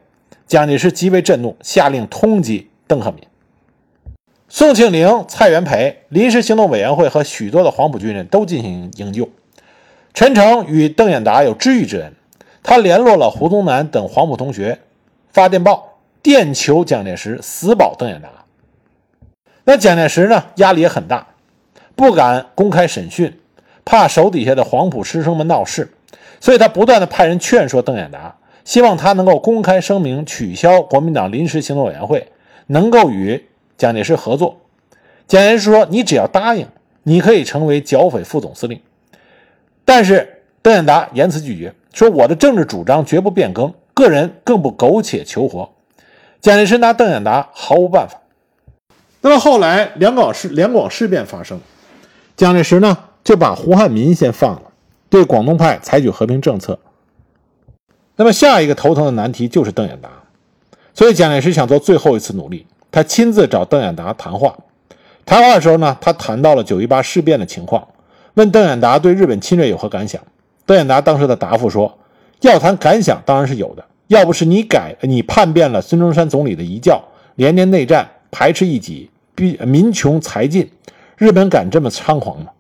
[0.47, 3.23] 蒋介石极为震怒，下令通缉邓克敏。
[4.53, 9.31] 宋庆龄、蔡元培临时行动委员会和许多的黄埔军人都进行营救。
[10.13, 12.13] 陈诚与邓演达有知遇之恩，
[12.61, 14.81] 他联络了胡宗南等黄埔同学，
[15.33, 18.29] 发电报电求蒋介石死保邓演达。
[19.63, 21.29] 那蒋介石呢，压力也很大。
[21.95, 23.39] 不敢公开审讯，
[23.85, 25.93] 怕手底下的黄埔师生们闹事，
[26.41, 28.35] 所以他不断的派人劝说邓演达，
[28.65, 32.27] 希望他能够公开声明取消国民党临时行动委员会，
[32.67, 33.45] 能够与
[33.81, 34.61] 蒋介石合作。
[35.27, 36.67] 蒋介石说：“你只要答应，
[37.05, 38.79] 你可以成为剿匪副总司令。”
[39.87, 45.71] 但是邓演达严词拒绝，说：“我的政治主张绝不变更，个人更不苟且求活。”
[46.43, 48.21] 蒋介石拿邓演达毫无办法。
[49.23, 51.59] 那么后来两广事两广事变发生，
[52.37, 54.63] 蒋介石呢就把胡汉民先放了，
[55.09, 56.79] 对广东派采取和平政策。
[58.17, 60.11] 那么下一个头疼的难题就是邓演达，
[60.93, 64.57] 所以蒋介石想做最后一次努力，他亲自找邓演达谈话。
[65.25, 67.87] 谈话的时候呢，他谈到了九一八事变的情况，
[68.35, 70.21] 问邓演达对日本侵略有何感想。
[70.67, 71.99] 邓演达当时的答复说
[72.43, 73.85] ：“要谈感想，当然是有的。
[74.09, 77.03] 要不是你改你叛变了孙中山总理的遗教，
[77.37, 80.71] 连年内战。”排斥异己，逼民穷财尽，
[81.17, 82.53] 日本敢这么猖狂吗？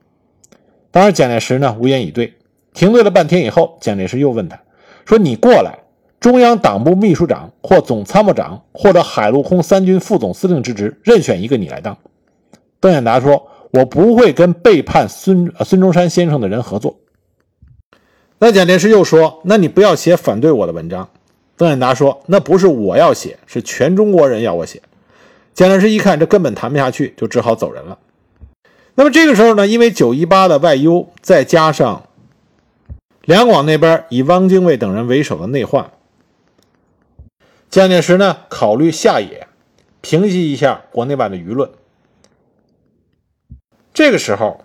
[0.90, 2.34] 当时蒋介石呢无言以对。
[2.74, 4.58] 停顿了半天以后，蒋介石又问他
[5.06, 5.78] 说：“你过来，
[6.20, 11.96] 中央党部秘书长或总参谋长，或者海陆空三军副总司令之职，任选一个你来当。”
[12.78, 16.98] 邓演达说：“我不会跟背叛孙孙中山先生的人合作。”
[18.38, 21.08] 那蒋介石又说：“那你不要写反对我的文章。”
[21.56, 24.80] 邓演达说：“那不是我要写，是全中国人要我写。”
[25.52, 27.98] 蒋介石一看这根本谈不下去，就只好走人了。
[28.94, 32.04] 那么这个时候呢，因为九一八的外忧，再加上
[33.22, 35.90] 两广那边以汪精卫等人为首的内患，
[37.70, 39.46] 蒋介石呢考虑下野，
[40.00, 41.70] 平息一下国内外的舆论。
[43.94, 44.64] 这个时候，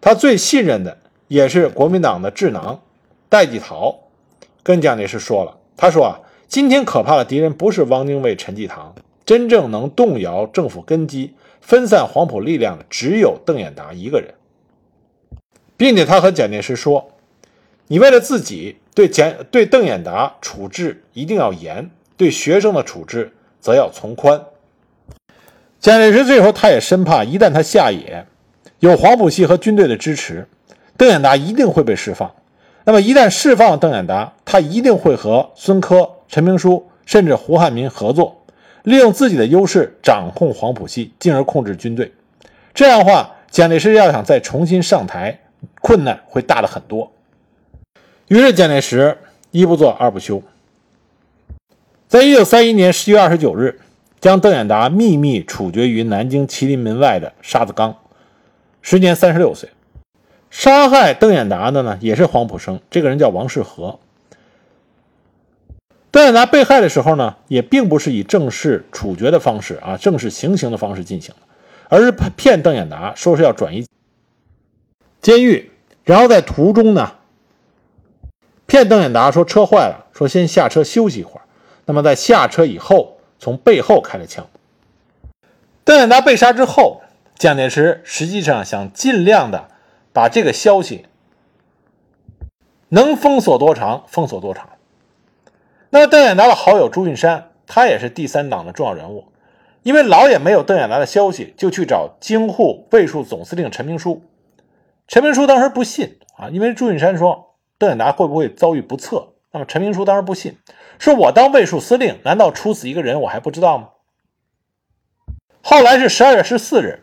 [0.00, 2.82] 他最信任的也是国民党的智囊
[3.28, 4.00] 戴季陶，
[4.64, 6.18] 跟蒋介石说了，他说啊，
[6.48, 8.96] 今天可怕的敌人不是汪精卫、陈济棠。
[9.24, 14.34] 真正能动摇政府根基、分散黄埔力量的，只有邓演达一个人，
[15.76, 17.12] 并且他和蒋介石说
[17.86, 24.42] ：“你为了自己对蒋对邓演达处置一定要严，对学生的处置则要从宽。”
[25.80, 28.26] 蒋介石最后他也深怕，一旦他下野，
[28.78, 30.48] 有黄埔系和军队的支持，
[30.96, 32.34] 邓演达一定会被释放。
[32.84, 38.42] 那么一旦释放邓演达，他一定会和孙科、陈明书甚至胡汉民合作。
[38.82, 42.12] 利用自己的优势掌控黄埔系，进而控制军队。
[42.74, 45.40] 这样的话，蒋介石要想再重新上台，
[45.80, 47.10] 困难会大了很多。
[48.28, 49.16] 于是，蒋介石
[49.50, 50.42] 一不做二不休，
[52.14, 53.80] 在一九三一年十月二十九日，
[54.20, 57.96] 将邓演达秘密处决于南京麒麟门外的沙子岗，
[58.82, 59.70] 时年三十六岁。
[60.48, 63.98] 杀害邓演达的呢，也是黄埔生，这个人叫王世和。
[66.12, 71.40] 邓演达被害的时候呢，也并不是以正式处决的方式啊，正式行刑的方式进行的，
[71.88, 73.84] 而是骗邓演达说是要转移
[75.20, 75.72] 监狱，
[76.04, 77.14] 然后在途中呢，
[78.66, 81.40] 骗邓演达说车坏了，说先下车休息一会儿。
[81.86, 84.46] 那么在下车以后，从背后开了枪。
[85.84, 87.02] 邓演达被杀之后，
[87.36, 89.68] 蒋介石实际上想尽量的
[90.12, 91.06] 把这个消息
[92.88, 94.68] 能封锁多长封锁多长。
[95.90, 99.26] 那么邓演达的好友朱运山，他也是第三党的重要人物，
[99.82, 104.22] 因为老也没有邓演达的消息，就去找京沪卫戍总司令陈明书。
[105.06, 109.28] 陈明书当时不信啊，因为朱运山说邓演达会不会遭遇不测。
[109.52, 110.56] 那么陈明书当时不信，
[110.98, 113.88] 说我当卫戍司令，难道处死一个人我还不知道吗？
[115.62, 117.00] 后来是十二月十四日，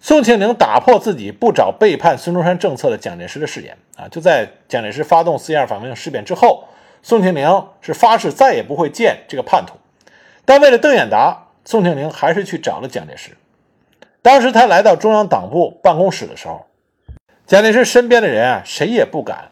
[0.00, 6.64] 宋庆龄打破自己不找背叛孙中山政策的蒋介石的誓言啊，就在蒋介石发动四一二反革命事变之后。
[7.04, 9.74] 宋庆龄是发誓再也不会见这个叛徒，
[10.44, 13.36] 但为了邓演达，宋庆龄还是去找了蒋介石。
[14.22, 16.64] 当时他来到中央党部办公室的时候，
[17.44, 19.50] 蒋介石身边的人啊，谁也不敢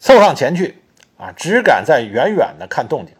[0.00, 0.82] 凑上前去
[1.16, 3.14] 啊，只敢在远远的看动静。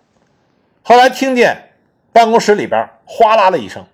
[0.83, 1.70] 后来听见
[2.12, 3.85] 办公室里边哗啦了一声，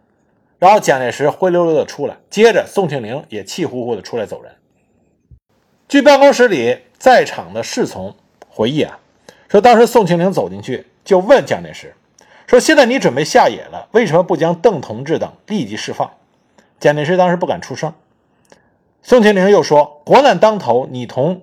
[0.59, 4.53] 然后蒋介石灰溜溜的出来，接着宋庆龄也气呼呼的出来走人。
[5.89, 8.15] 据办公室里在场的侍从
[8.49, 8.99] 回忆啊。
[9.49, 11.93] 说当时宋庆龄走进去就问蒋介石
[12.47, 16.09] ：“说现在你准备下野了，为什么不将邓同志等立即释放？”
[16.79, 17.93] 蒋介石当时不敢出声。
[19.03, 21.43] 宋庆龄又说：“国难当头，你同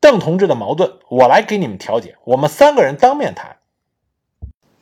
[0.00, 3.56] 邓同志的矛盾，我来给你们调解，我们三个人当面谈。”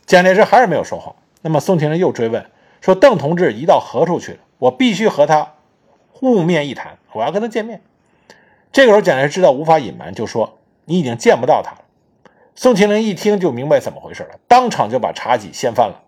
[0.07, 1.17] 蒋介石还是没有说话。
[1.43, 4.39] 那么宋庆龄又追问说：“邓同志移到何处去了？
[4.59, 5.55] 我必须和他
[6.21, 7.83] 晤面一谈，我要跟他见面。”
[8.73, 11.85] 这个时候蒋介石知道无法隐瞒，就说：“你已经见不到他了。”
[12.57, 16.03] 宋庆龄一听就明白怎么回事了，当场就把茶几掀翻了。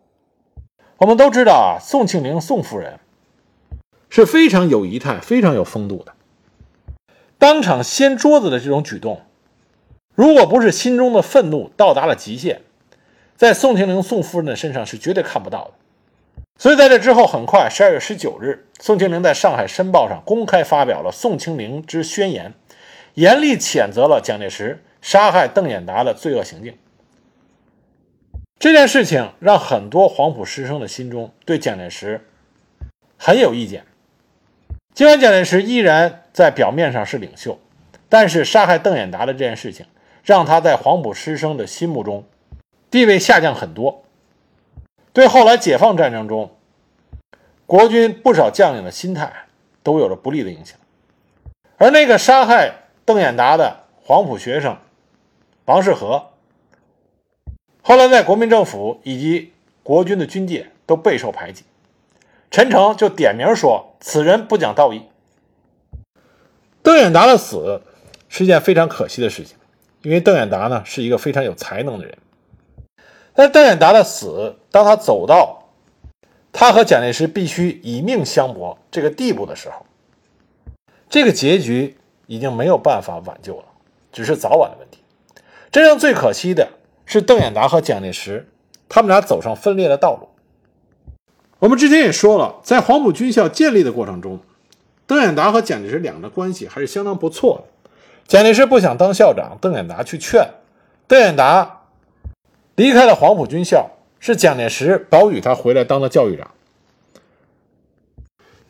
[0.98, 2.98] 我们都知道啊，宋庆龄宋夫人
[4.08, 6.14] 是非常有仪态、非常有风度的。
[7.38, 9.22] 当场掀桌子的这种举动，
[10.14, 12.62] 如果不是心中的愤怒到达了极限，
[13.36, 15.70] 在宋庆龄宋夫人的身上是绝对看不到的。
[16.58, 22.54] 所以在这之后，很快十二月十九日，宋庆龄在上海《申报》上公开发表了《宋庆龄之宣言》，
[23.12, 26.74] 严厉谴责了蒋介石杀害邓演达的罪恶行径。
[28.58, 32.26] 这件事情让很多黄埔师生的心中对蒋介石
[33.18, 33.84] 很有意见。
[34.96, 37.58] 尽管蒋介石依然在表面上是领袖，
[38.08, 39.84] 但是杀害邓演达的这件事情，
[40.24, 42.24] 让他在黄埔师生的心目中
[42.90, 44.04] 地位下降很多。
[45.12, 46.50] 对后来解放战争中
[47.66, 49.30] 国军不少将领的心态
[49.82, 50.78] 都有着不利的影响，
[51.76, 52.72] 而那个杀害
[53.04, 54.78] 邓演达的黄埔学生
[55.66, 56.30] 王世和，
[57.82, 61.64] 后来在国民政府以及国军的军界都备受排挤。
[62.50, 65.02] 陈诚就点名说：“此人不讲道义。”
[66.82, 67.82] 邓演达的死
[68.28, 69.56] 是一件非常可惜的事情，
[70.02, 72.16] 因为邓演达呢是一个非常有才能的人。
[73.34, 75.64] 但邓演达的死，当他走到
[76.52, 79.84] 他和蒋介石必须以命相搏这个地步的时候，
[81.10, 83.64] 这个结局已经没有办法挽救了，
[84.10, 85.00] 只是早晚的问题。
[85.70, 86.70] 真正最可惜的
[87.04, 88.48] 是邓演达和蒋介石，
[88.88, 90.28] 他们俩走上分裂的道路。
[91.58, 94.40] 我们之前也说了，在黄埔军校建立的过程中，
[95.06, 97.92] 邓演达和蒋介石两人的关系还是相当不错的。
[98.26, 100.48] 蒋介石不想当校长，邓演达去劝
[101.06, 101.82] 邓演达。
[102.74, 106.50] 离开了黄埔军校，是蒋介石保举他回来当了教育长。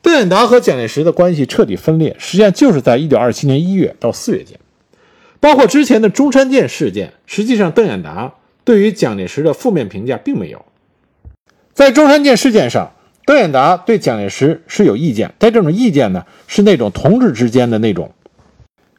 [0.01, 4.61] 邓演达和蒋介石的关系彻底分裂，实际上就是在1927年1月到4月间。
[5.41, 10.65] 包括之前的中山舰事件，实际上邓演达对于蒋介石的负面评价并没有。
[11.77, 12.93] 在中山舰事件上，
[13.27, 18.13] 邓演达对蒋介石是有意见，但这种意见呢，是那种同志之间的那种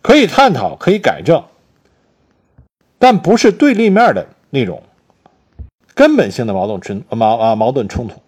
[0.04, 1.44] 可以探讨、可以改正，
[3.00, 4.84] 但不是对立面的那种。
[5.96, 8.22] 根本性的矛盾冲矛啊矛盾冲突，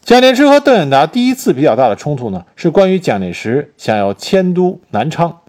[0.00, 5.40] 蒋介石和邓演达第一次比较大的冲突呢，是关于蒋介石想要迁都南昌，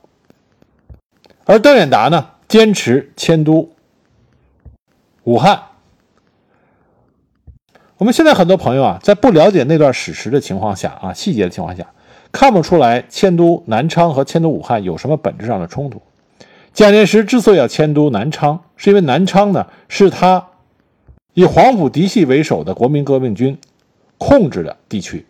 [1.45, 3.72] 而邓演达呢坚持迁都
[5.24, 5.68] 武汉。
[8.00, 11.86] 我们现在很多朋友啊，在不了解那段史实的情况下啊，细节的情况下，
[12.32, 16.02] 看不出来迁都南昌和迁都武汉有什么本质上的冲突。
[16.74, 20.47] 蒋介石之所以要迁都南昌，是因为南昌呢是他。
[21.34, 23.58] 以黄埔嫡系为首的国民革命军
[24.18, 25.26] 控制的地区，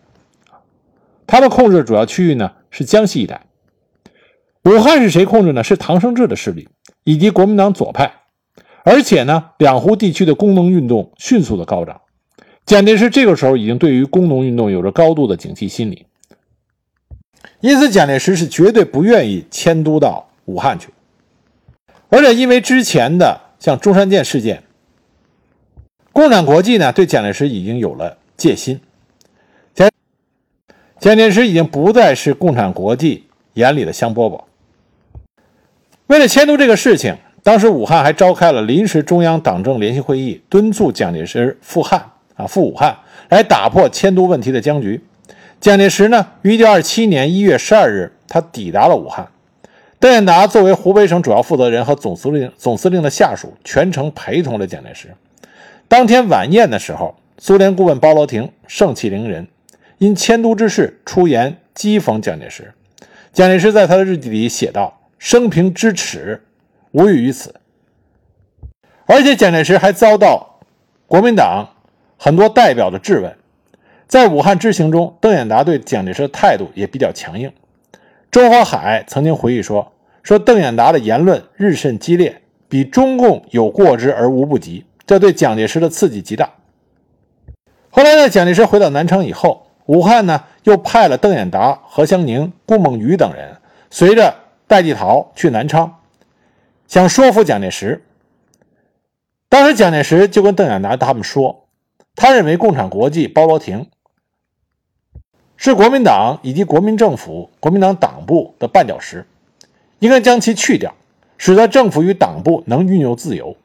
[1.26, 3.42] 他们控制的主要区域呢是江西一带。
[4.64, 5.64] 武汉是谁控制呢？
[5.64, 6.70] 是唐生智的势力
[7.04, 8.14] 以及国民党左派。
[8.84, 12.02] 而且呢，两湖地区的工农运动迅速的高涨。
[12.70, 16.06] 蒋介石这个时候已经对于工农运动有着高度的警惕心理，
[17.62, 20.90] 因此蒋介石是绝对不愿意迁都到武汉去。
[22.10, 24.62] 而且因为之前的像中山舰事件。
[26.12, 28.80] 共产国际呢，对蒋介石已经有了戒心。
[29.74, 29.90] 蒋
[31.00, 33.24] 蒋介石已经不再是共产国际
[33.56, 34.44] 眼里的香饽饽。
[36.06, 45.04] 为了迁都这个事情，当时武汉还召开了临时中央党政联席会议，敦促蒋介石赴汉啊，赴武汉，来打破迁都问题的僵局。
[45.60, 49.28] 蒋介石呢，于1927年1月12日，他抵达了武汉。
[50.00, 55.14] 邓演达作为湖北省主要负责人和总司令总司令的下属，全程陪同着蒋介石。
[55.90, 59.50] 当天晚宴的时候，苏联顾问包罗廷盛气凌人，
[59.98, 62.74] 因迁都之事出言讥讽蒋介石。
[63.34, 66.42] 蒋介石在他的日记里写道：“生平之耻，
[66.92, 67.54] 无异于此。”
[69.06, 70.62] 而且蒋介石还遭到
[71.06, 71.68] 国民党
[72.22, 73.34] 很多代表的质问。
[74.06, 77.52] 在武汉之行中，邓演达对蒋介石的态度也比较强硬。
[78.30, 86.50] 周华海曾经回忆说：“说邓演达的言论日甚激烈，比中共有过之而无不及。”这对蒋介石的刺激极大。
[87.90, 93.56] 后来呢，蒋介石回到南昌以后，武汉呢又派了邓演达、何香凝、顾孟余等人，
[93.90, 94.36] 随着
[94.68, 96.02] 戴季陶去南昌，
[96.88, 98.04] 想说服蒋介石。
[99.48, 101.68] 当时蒋介石就跟邓演达他们说，
[102.16, 103.88] 他认为共产国际包罗廷
[105.56, 109.26] 是国民党以及国民政府、国民党党部的绊脚石，
[110.00, 110.96] 应该将其去掉，
[111.38, 113.58] 使得政府与党部能运用自由。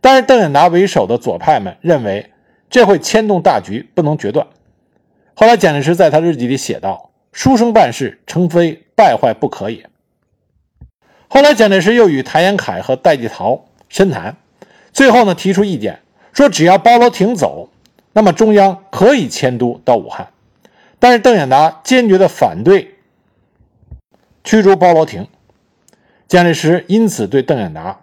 [0.00, 2.30] 但是邓演达为首的左派们认为
[2.70, 4.46] 这会牵动大局，不能决断。
[5.34, 9.88] 后来蒋介石在他日记里写道：“书生办事，成非败坏不可也。”
[11.28, 14.36] 后来蒋介石又与谭延闿和戴季陶深谈，
[14.92, 16.00] 最后呢提出意见，
[16.38, 17.68] 说只要包罗廷走，
[18.12, 20.28] 那么中央可以迁都到武汉。
[21.00, 22.94] 但是邓演达坚决的反对
[24.44, 25.26] 驱逐包罗廷，
[26.28, 28.02] 蒋介石因此对邓演达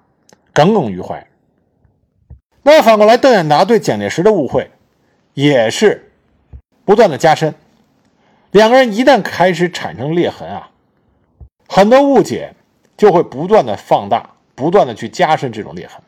[0.52, 1.26] 耿耿于怀。
[2.64, 4.70] 那么反过来，邓演达对蒋介石的误会
[5.34, 6.12] 也是
[6.84, 7.56] 不断的加深。
[8.52, 10.72] 两个人一旦开始产生裂痕啊，
[11.70, 12.54] 很多误解
[12.98, 16.02] 就会不断的放大，不断的去加深这种裂痕。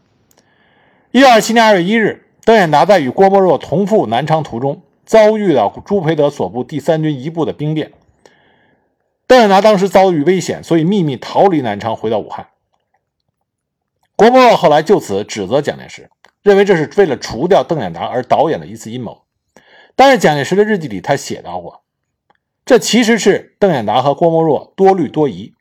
[1.12, 7.94] 一九二七年二月一日，邓演达在与郭沫若同赴南昌途中，遭遇到朱培德所部第三军一部的兵变。
[9.26, 12.48] 邓演达当时遭遇危险，所以秘密逃离南昌，回到武汉。
[14.18, 16.10] 郭沫若后来就此指责蒋介石。
[16.44, 19.24] 认为这是为了除掉邓演达而导演的一次阴谋，
[19.96, 21.82] 但是蒋介石的日记里他写到过，
[22.66, 25.54] 这其实是邓演达和郭沫若多虑多疑。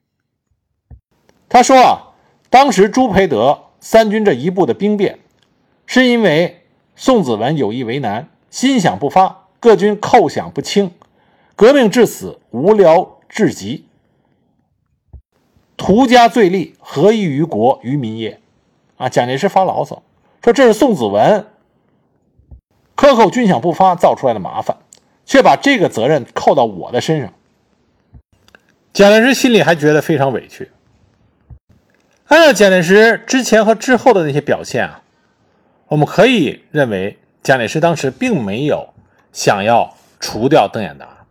[1.49, 2.15] 他说啊，
[2.51, 5.19] 当时朱培德三军这一部的兵变，
[5.87, 6.63] 是因为
[6.95, 10.93] 宋子文有意为难，心想不发，各军叩响不清，
[11.55, 13.87] 革命至死，无聊至极，
[15.77, 18.41] 图家罪利，何益于国于民也？
[18.97, 20.03] 啊，蒋介石发牢骚。
[20.43, 21.47] 说这是宋子文
[22.95, 24.77] 克扣军饷不发造出来的麻烦，
[25.25, 27.33] 却把这个责任扣到我的身上。
[28.93, 30.71] 蒋介石心里还觉得非常委屈。
[32.29, 35.03] 按照蒋介石之前和之后的那些表现啊，
[35.89, 38.89] 我们可以认为蒋介石当时并没有
[39.33, 41.25] 想要除掉邓演达，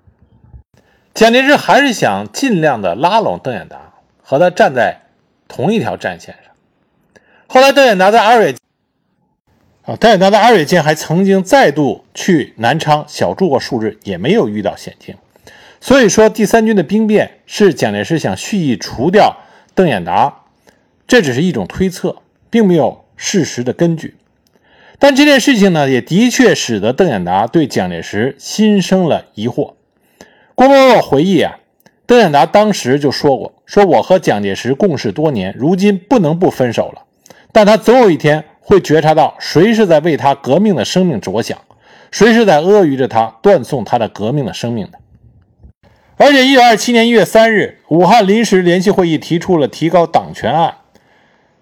[1.14, 5.02] 蒋介石还是想尽量的拉拢邓演达，和他站在
[5.48, 6.54] 同一条战线上。
[7.48, 8.56] 后来邓演达在二月。
[9.84, 15.16] 啊，邓演达在二月间还曾经再度去南昌小住过数日，也没有遇到险境。
[15.80, 19.38] 所以说，第三军的兵变是蒋介石想蓄意除掉
[19.76, 20.46] 邓演达，
[21.06, 22.16] 这只是一种推测，
[22.50, 24.16] 并没有事实的根据。
[25.00, 29.74] 但这件事情呢，也的确使得邓演达对蒋介石心生了疑惑。
[30.56, 31.60] 郭沫若回忆啊，
[32.06, 37.04] 邓演达当时就说过：“说我和蒋介石共事多年，如今不能不分手了，
[37.52, 41.60] 但他总有一天。”会觉察到谁是在为他革命的生命着想，
[42.10, 44.98] 谁是在阿谀着他、断送他的革命的生命的。
[46.18, 50.78] 而且，一九二七年一月三日，武汉临时联席会议提出了提高党权案，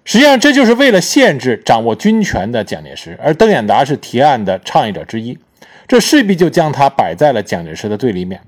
[0.06, 5.38] 实际上这就是为了限制掌握军权的蒋介石，而邓演达是提案的倡议者之一，
[5.88, 8.42] 这势必就将他摆在了蒋介石的对立面。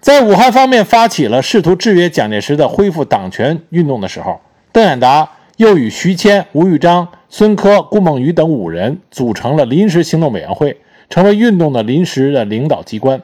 [0.00, 4.40] 在武汉方面发起了试图制约蒋介石的恢复党权运动的时候，
[4.72, 7.08] 邓演达又与徐谦、吴玉章。
[7.34, 10.76] 孙科、顾孟余等五人组成了临时行动委员会，
[11.08, 13.22] 成为运动的临时的领导机关。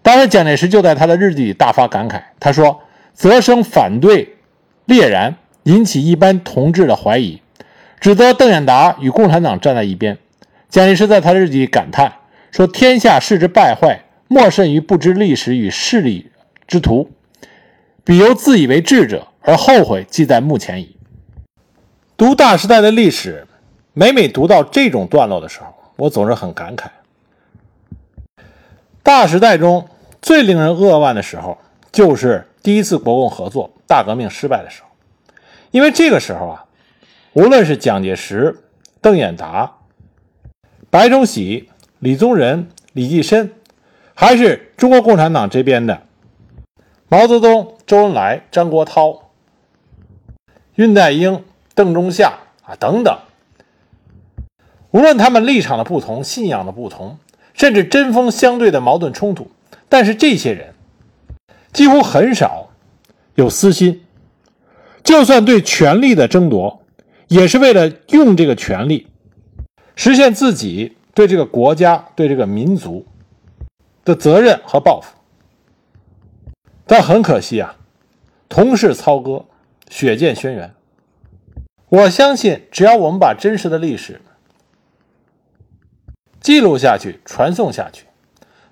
[0.00, 2.80] 当时，蒋介石就在他的日记里大发感慨，他说
[3.12, 4.36] ：“泽生反对
[4.86, 5.36] 烈然，
[5.70, 7.40] 引起一般同志的怀疑，
[8.00, 10.18] 指责邓演达与共产党站在一边。”
[10.68, 12.12] 蒋介石在他的日记里感叹
[12.50, 16.32] 说：“天下事之败坏，莫甚于不知历史与势力
[16.66, 17.10] 之徒，
[18.02, 20.96] 彼由自以为智者，而后悔即在目前矣。”
[22.18, 23.46] 读大时代的历史。
[23.92, 26.86] 每每读到这种段落的时候，我总是很感慨。
[29.02, 29.88] 大时代中
[30.22, 31.58] 最令人扼腕的时候，
[31.90, 34.88] 就是第一次国共合作大革命失败的时候，
[35.70, 36.64] 因为这个时候啊，
[37.32, 38.58] 无论是蒋介石、
[39.00, 39.76] 邓演达、
[40.90, 41.68] 白崇禧、
[42.00, 43.52] 李宗仁、李济深，
[44.14, 46.02] 还是中国共产党这边的
[47.08, 49.20] 毛泽东、周恩来、张国焘、
[50.76, 51.44] 恽代英、
[51.74, 53.18] 邓中夏啊等等。
[54.90, 57.18] 无论他们立场的不同、信仰的不同，
[57.54, 59.48] 甚至针锋相对的矛盾冲突，
[59.88, 60.74] 但是这些人
[61.72, 62.70] 几乎很少
[63.36, 64.04] 有私心。
[65.02, 66.82] 就算对权力的争夺，
[67.28, 69.08] 也是为了用这个权力
[69.96, 73.06] 实现自己对这个国家、对这个民族
[74.04, 75.14] 的责任和抱负。
[76.86, 77.76] 但很可惜啊，
[78.48, 79.44] 同是操戈，
[79.88, 80.70] 血溅轩辕。
[81.88, 84.20] 我相信，只要我们把真实的历史。
[86.40, 88.06] 记录下去，传送下去，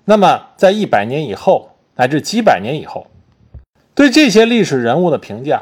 [0.05, 3.07] 那么在一百年以后，乃至几百年以后，
[3.93, 5.61] 对这些历史人物的评价，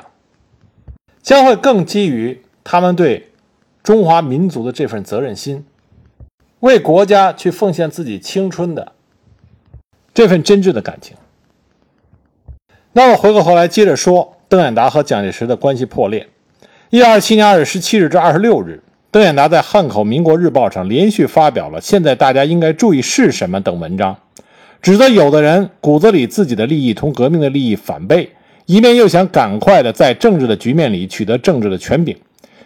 [1.28, 3.28] 将会更基于他们对
[3.84, 5.66] 中华民族的这份责任心，
[6.62, 8.94] 为国家去奉献自己青春的
[10.14, 11.18] 这份真挚的感情。
[12.94, 16.30] 那么回过头来接着说，邓演达和蒋介石的关系破裂。
[16.92, 18.82] 一二七年二月十七日至二十六日。
[19.12, 24.16] 邓演达在汉口《民国日报》上连续发表了“现在大家应该注意是什么”等文章，
[24.82, 28.32] 指责有的人骨子里自己的利益同革命的利益反背，
[28.68, 32.14] 一面又想赶快的在政治的局面里取得政治的权柄，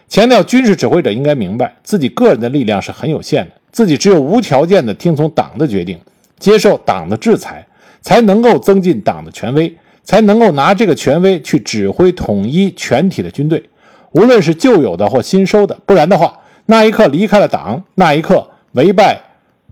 [0.08, 5.96] 强调军事指挥者应该明白自己个人的力量是很有限的，自己只有无条件的听从党的决定，
[6.40, 7.64] 接受党的制裁，
[8.00, 9.72] 才能够增进党的权威，
[10.02, 13.62] 才能够拿这个权威去指挥统一全体的军队。
[14.10, 16.36] 无论是旧有的或新收的，不然的话，
[16.66, 19.16] 那一刻离开了党，那一刻违背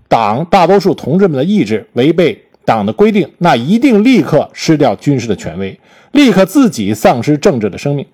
[0.07, 5.79] 党大多数同志们的意志，违背党的规定，那一定立刻失掉军事的权威，
[6.11, 8.05] 立刻自己丧失政治的生命。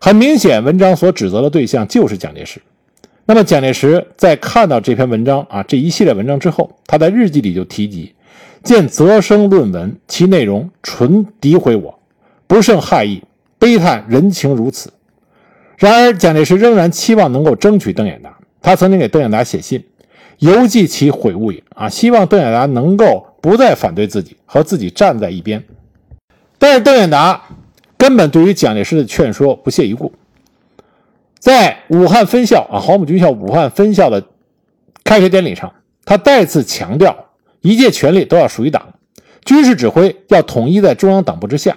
[0.00, 2.60] 很明显，文章所指责的对象就是蒋介石。
[3.26, 8.12] 那么，蒋介石在看到这篇文章啊这一系列文章之后，他在日记里就提及
[8.62, 11.98] ：“见泽生论文，其内容纯诋毁我，
[12.46, 13.22] 不胜骇意，
[13.58, 14.92] 悲叹人情如此。”
[15.78, 18.36] 然而，蒋介石仍然期望能够争取邓演达。
[18.60, 19.82] 他曾经给邓演达写信，
[20.38, 25.62] 犹记其悔悟也啊，希望邓演达能够不再反对自己，和自己站在一边。
[26.58, 27.42] 但是，邓演达
[27.98, 30.10] 根本对于蒋介石的劝说不屑一顾。
[31.38, 34.24] 在武汉分校啊，黄埔军校武汉分校的
[35.04, 35.70] 开学典礼上，
[36.06, 37.14] 他再次强调，
[37.60, 38.94] 一切权力都要属于党，
[39.44, 41.76] 军事指挥要统一在中央党部之下。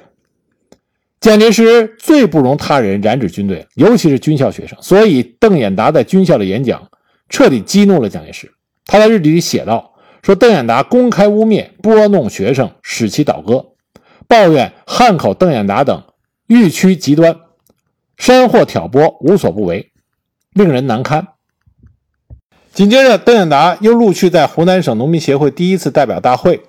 [1.19, 6.87] 蒋介石最不容他人染指军队，尤其是军校学生，所以邓演达在军校的演讲
[7.27, 8.49] 彻底激怒了蒋介石。
[8.85, 9.91] 他在日记里写道
[10.27, 13.67] ：“说邓演达公开污蔑、拨弄学生，使其倒戈，
[14.27, 16.03] 抱怨汉口邓演达等
[16.47, 17.37] 欲趋极端。”
[18.19, 19.93] 煽惑挑拨，无所不为，
[20.51, 21.29] 令人难堪。
[22.73, 26.61] 紧接着，邓演达又陆续在湖南省农民协会第一次代表大会，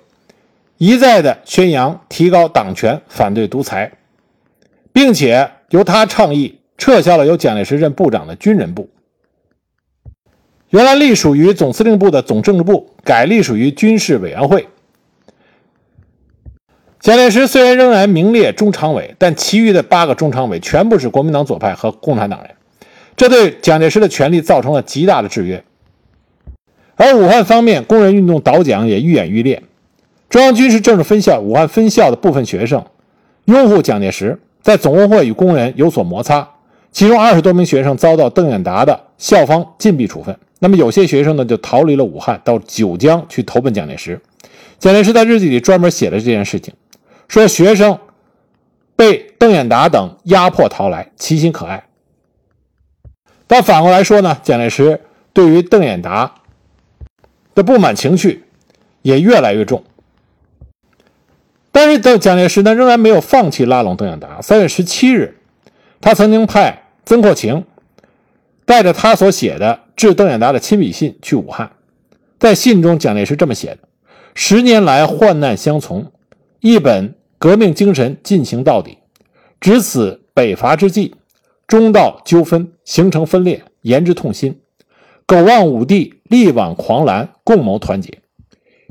[0.77, 3.91] 一再的宣扬提高党权，反对独裁，
[4.93, 8.89] 并且由他倡议撤销了由蒋介石任部长的军人部，
[10.69, 14.67] 原来隶属于总司令部的总政治部改隶属于军事委员会。
[16.99, 22.51] 蒋介石虽然仍然名列中常委，但其余的八个中常委全部是国民党左派和共产党人，
[23.15, 25.63] 这对蒋介石的权力造成了极大的制约。
[26.95, 29.63] 而武汉方面，工人运动倒蒋也愈演愈烈。
[30.29, 32.85] 中央军事政治分校武汉分校的部分学生
[33.45, 36.47] 拥护蒋介石，在总工会与工人有所摩擦，
[36.91, 40.37] 其中二十多名学生遭到邓演达的校方禁闭处分。
[40.59, 44.19] 那么有些学生呢，就逃离了武汉，到九江去投奔蒋介石。
[44.77, 46.73] 蒋介石在日记里专门写了这件事情。
[47.27, 47.97] 说学生
[48.95, 51.85] 被邓演达等压迫逃来，其心可爱。
[53.47, 55.01] 但反过来说呢，蒋介石
[55.31, 56.35] 对于邓演达
[57.55, 58.43] 的不满情绪
[59.01, 59.83] 也越来越重。
[61.71, 64.41] 但是，邓蒋介石呢，仍然没有放弃拉拢邓演达。
[64.41, 65.37] 三月十七日，
[66.01, 67.63] 他曾经派曾扩情
[68.65, 71.73] 带着他所写的致邓演达的亲笔信去武汉。
[72.39, 73.79] 在信中，蒋介石这么写的
[74.33, 76.09] ：“十年来患难相从，
[76.61, 78.97] 一本。”革命精神进行到底，
[79.61, 81.15] 值此北伐之际，
[81.67, 84.59] 中道纠纷形成分裂，言之痛心。
[85.25, 88.19] 苟望五帝力挽狂澜，共谋团结，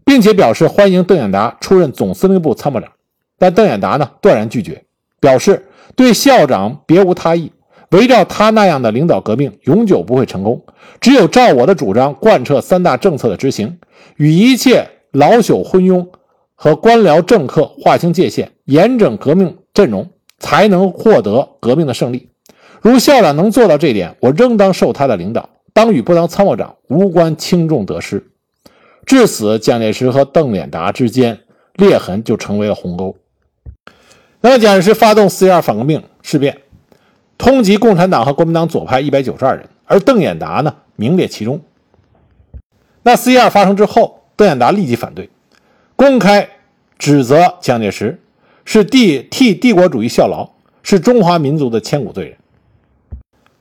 [0.04, 2.92] 并且表示欢迎邓演达出任总司令部参谋长。
[3.38, 4.84] 但邓演达呢，断然拒绝，
[5.20, 7.52] 表示对校长别无他意，
[7.91, 10.64] 围绕他那样的领导革命，永久不会成功。
[11.01, 13.78] 只有照我的主张贯彻三大政策的执行，
[14.16, 16.09] 与一切老朽昏庸。
[16.61, 20.11] 和官僚政客划清界限，严整革命阵容，
[20.41, 22.30] 才能获得革命的胜利。
[22.82, 28.26] 如校长能做到这点，我仍当受他的领导，当与不当参谋长无关轻重得失。
[29.07, 31.39] 至此，蒋介石和邓演达之间
[31.74, 33.14] 裂痕就成为了鸿沟。
[34.41, 36.59] 那么，蒋介石发动四一二反革命事变，
[37.39, 41.61] 通缉共产党和国民党左派一百九十二人，而邓演达呢，名列其中。
[43.05, 45.30] 那四一二发生之后，邓演达立即反对。
[45.95, 46.49] 公开
[46.99, 48.20] 指责蒋介石
[48.64, 50.51] 是帝替帝国主义效劳，
[50.82, 52.36] 是中华民族的千古罪人。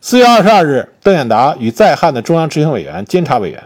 [0.01, 3.63] 四月二十二日，邓演达与在汉的中央执行委员、监察委员、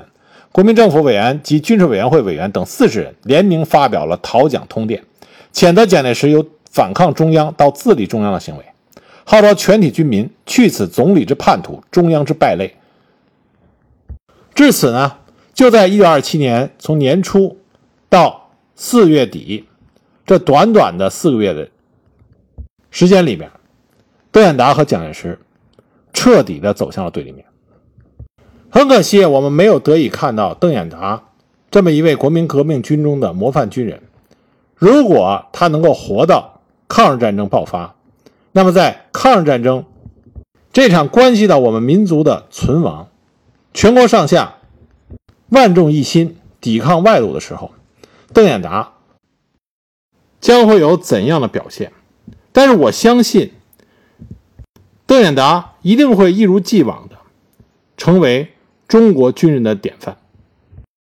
[0.52, 5.04] 国民政府委员及军事委员会委员等四十人联名发表了讨蒋通电，
[5.54, 8.64] 谴责蒋介石由反抗中央到自立中央的行为，
[9.24, 12.76] 号召全体军民去此总理之叛徒、中央之败类。
[14.54, 15.18] 至此呢，
[15.54, 17.58] 就在一九二七年从年初
[18.10, 18.40] 到。
[18.74, 19.66] 四月底，
[20.26, 21.70] 这短短的四个月的
[22.90, 23.52] 时间里面，
[24.32, 25.38] 邓演达和蒋介石
[26.14, 27.46] 彻底的走向了对立面。
[28.72, 31.22] 很可惜，我们没有得以看到邓演达
[31.70, 34.02] 这么一位国民革命军中的模范军人。
[34.76, 37.94] 如果他能够活到抗日战争爆发，
[38.52, 39.86] 那么在抗日战争
[40.74, 43.10] 这场关系到我们民族的存亡、
[43.74, 44.58] 全国上下
[45.50, 47.72] 万众一心抵抗外辱的时候。
[48.34, 48.94] 邓演达
[50.40, 51.92] 将会有怎样的表现？
[52.54, 53.52] 但是我相信，
[55.06, 57.18] 邓演达一定会一如既往的
[57.98, 58.54] 成为
[58.88, 60.18] 中国军人的典范。